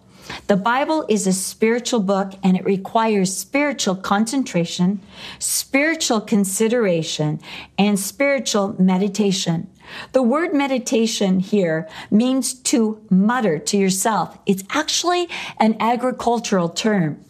The 0.46 0.56
Bible 0.56 1.04
is 1.08 1.26
a 1.26 1.32
spiritual 1.32 2.00
book 2.00 2.32
and 2.42 2.56
it 2.56 2.64
requires 2.64 3.36
spiritual 3.36 3.96
concentration, 3.96 5.00
spiritual 5.38 6.20
consideration, 6.20 7.40
and 7.78 7.98
spiritual 7.98 8.80
meditation. 8.80 9.68
The 10.12 10.22
word 10.22 10.52
meditation 10.52 11.40
here 11.40 11.88
means 12.10 12.54
to 12.54 13.00
mutter 13.10 13.58
to 13.58 13.76
yourself. 13.76 14.38
It's 14.46 14.64
actually 14.70 15.28
an 15.58 15.76
agricultural 15.80 16.70
term. 16.70 17.24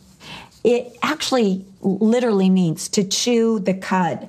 It 0.65 0.97
actually 1.03 1.65
literally 1.81 2.51
means 2.51 2.89
to 2.91 3.05
chew 3.05 3.59
the 3.61 3.75
cud. 3.75 4.29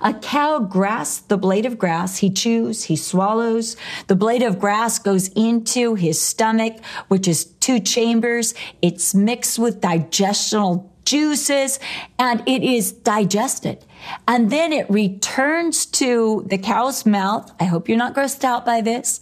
A 0.00 0.14
cow 0.14 0.58
grasps 0.60 1.26
the 1.26 1.36
blade 1.36 1.66
of 1.66 1.78
grass. 1.78 2.18
He 2.18 2.30
chews, 2.30 2.84
he 2.84 2.96
swallows. 2.96 3.76
The 4.06 4.16
blade 4.16 4.42
of 4.42 4.58
grass 4.58 4.98
goes 4.98 5.28
into 5.28 5.94
his 5.94 6.20
stomach, 6.20 6.82
which 7.08 7.28
is 7.28 7.44
two 7.44 7.80
chambers. 7.80 8.54
It's 8.82 9.14
mixed 9.14 9.58
with 9.58 9.80
digestional 9.80 10.90
juices 11.04 11.78
and 12.18 12.42
it 12.46 12.62
is 12.62 12.92
digested. 12.92 13.84
And 14.26 14.50
then 14.50 14.72
it 14.72 14.88
returns 14.90 15.86
to 15.86 16.44
the 16.46 16.58
cow's 16.58 17.04
mouth. 17.04 17.52
I 17.60 17.64
hope 17.64 17.88
you're 17.88 17.98
not 17.98 18.14
grossed 18.14 18.44
out 18.44 18.64
by 18.64 18.80
this 18.80 19.20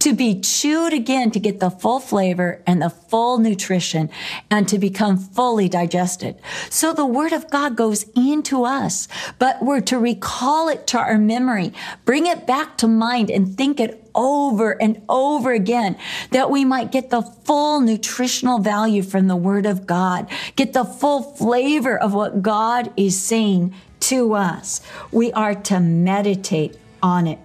to 0.00 0.14
be 0.14 0.40
chewed 0.40 0.92
again 0.92 1.30
to 1.32 1.40
get 1.40 1.60
the 1.60 1.70
full 1.70 2.00
flavor 2.00 2.62
and 2.66 2.80
the 2.80 2.90
full 2.90 3.38
nutrition 3.38 4.10
and 4.50 4.68
to 4.68 4.78
become 4.78 5.16
fully 5.16 5.68
digested. 5.68 6.36
So 6.70 6.92
the 6.92 7.06
word 7.06 7.32
of 7.32 7.50
God 7.50 7.76
goes 7.76 8.04
into 8.14 8.64
us, 8.64 9.08
but 9.38 9.62
we're 9.62 9.80
to 9.82 9.98
recall 9.98 10.68
it 10.68 10.86
to 10.88 10.98
our 10.98 11.18
memory, 11.18 11.72
bring 12.04 12.26
it 12.26 12.46
back 12.46 12.78
to 12.78 12.88
mind 12.88 13.30
and 13.30 13.56
think 13.56 13.80
it 13.80 14.08
over 14.14 14.80
and 14.82 15.00
over 15.08 15.52
again 15.52 15.96
that 16.30 16.50
we 16.50 16.64
might 16.64 16.90
get 16.90 17.10
the 17.10 17.22
full 17.22 17.80
nutritional 17.80 18.58
value 18.58 19.02
from 19.02 19.28
the 19.28 19.36
word 19.36 19.66
of 19.66 19.86
God, 19.86 20.28
get 20.56 20.72
the 20.72 20.84
full 20.84 21.22
flavor 21.22 21.96
of 21.96 22.14
what 22.14 22.42
God 22.42 22.92
is 22.96 23.20
saying 23.20 23.74
to 24.08 24.32
us. 24.32 24.80
We 25.12 25.32
are 25.32 25.54
to 25.54 25.80
meditate 25.80 26.78
on 27.02 27.26
it. 27.26 27.38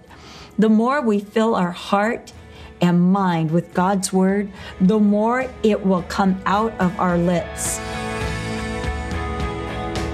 The 0.58 0.70
more 0.70 1.02
we 1.02 1.20
fill 1.20 1.54
our 1.54 1.72
heart 1.72 2.32
and 2.80 3.12
mind 3.12 3.50
with 3.50 3.74
God's 3.74 4.14
word, 4.14 4.50
the 4.80 4.98
more 4.98 5.46
it 5.62 5.84
will 5.84 6.02
come 6.04 6.40
out 6.46 6.72
of 6.80 6.98
our 6.98 7.18
lips. 7.18 7.78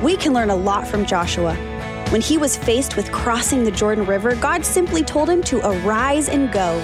We 0.02 0.16
can 0.16 0.32
learn 0.32 0.50
a 0.50 0.56
lot 0.56 0.88
from 0.88 1.06
Joshua. 1.06 1.54
When 2.08 2.20
he 2.20 2.36
was 2.36 2.56
faced 2.56 2.96
with 2.96 3.12
crossing 3.12 3.62
the 3.62 3.70
Jordan 3.70 4.04
River, 4.04 4.34
God 4.34 4.66
simply 4.66 5.04
told 5.04 5.30
him 5.30 5.44
to 5.44 5.60
arise 5.64 6.28
and 6.28 6.50
go. 6.50 6.80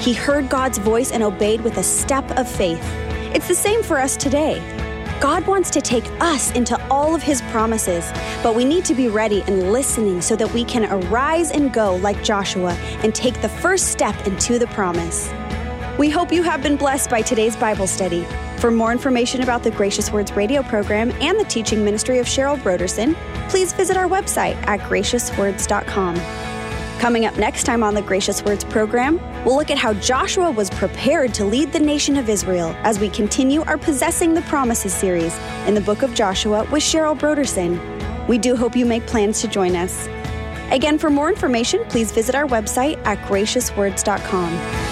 He 0.00 0.14
heard 0.14 0.48
God's 0.48 0.78
voice 0.78 1.12
and 1.12 1.22
obeyed 1.22 1.60
with 1.60 1.76
a 1.76 1.82
step 1.82 2.30
of 2.38 2.48
faith. 2.50 2.82
It's 3.34 3.48
the 3.48 3.54
same 3.54 3.82
for 3.82 3.98
us 3.98 4.16
today. 4.16 4.81
God 5.22 5.46
wants 5.46 5.70
to 5.70 5.80
take 5.80 6.04
us 6.20 6.50
into 6.50 6.76
all 6.90 7.14
of 7.14 7.22
his 7.22 7.42
promises, 7.42 8.10
but 8.42 8.56
we 8.56 8.64
need 8.64 8.84
to 8.86 8.92
be 8.92 9.06
ready 9.06 9.42
and 9.42 9.70
listening 9.70 10.20
so 10.20 10.34
that 10.34 10.52
we 10.52 10.64
can 10.64 10.84
arise 10.90 11.52
and 11.52 11.72
go 11.72 11.94
like 11.94 12.24
Joshua 12.24 12.72
and 13.04 13.14
take 13.14 13.40
the 13.40 13.48
first 13.48 13.92
step 13.92 14.26
into 14.26 14.58
the 14.58 14.66
promise. 14.66 15.32
We 15.96 16.10
hope 16.10 16.32
you 16.32 16.42
have 16.42 16.60
been 16.60 16.74
blessed 16.74 17.08
by 17.08 17.22
today's 17.22 17.54
Bible 17.54 17.86
study. 17.86 18.26
For 18.58 18.72
more 18.72 18.90
information 18.90 19.42
about 19.42 19.62
the 19.62 19.70
Gracious 19.70 20.10
Words 20.10 20.32
radio 20.32 20.60
program 20.60 21.12
and 21.20 21.38
the 21.38 21.44
teaching 21.44 21.84
ministry 21.84 22.18
of 22.18 22.26
Cheryl 22.26 22.58
Brodersen, 22.58 23.14
please 23.48 23.72
visit 23.72 23.96
our 23.96 24.08
website 24.08 24.56
at 24.66 24.80
graciouswords.com. 24.80 26.51
Coming 27.02 27.26
up 27.26 27.36
next 27.36 27.64
time 27.64 27.82
on 27.82 27.94
the 27.94 28.02
Gracious 28.02 28.44
Words 28.44 28.62
program, 28.62 29.20
we'll 29.44 29.56
look 29.56 29.72
at 29.72 29.76
how 29.76 29.92
Joshua 29.94 30.52
was 30.52 30.70
prepared 30.70 31.34
to 31.34 31.44
lead 31.44 31.72
the 31.72 31.80
nation 31.80 32.16
of 32.16 32.28
Israel 32.28 32.76
as 32.84 33.00
we 33.00 33.08
continue 33.08 33.62
our 33.62 33.76
Possessing 33.76 34.34
the 34.34 34.42
Promises 34.42 34.94
series 34.94 35.36
in 35.66 35.74
the 35.74 35.80
book 35.80 36.02
of 36.02 36.14
Joshua 36.14 36.62
with 36.70 36.80
Cheryl 36.80 37.18
Brodersen. 37.18 37.76
We 38.28 38.38
do 38.38 38.54
hope 38.54 38.76
you 38.76 38.86
make 38.86 39.04
plans 39.04 39.40
to 39.40 39.48
join 39.48 39.74
us. 39.74 40.06
Again, 40.70 40.96
for 40.96 41.10
more 41.10 41.28
information, 41.28 41.82
please 41.88 42.12
visit 42.12 42.36
our 42.36 42.46
website 42.46 43.04
at 43.04 43.18
graciouswords.com. 43.26 44.91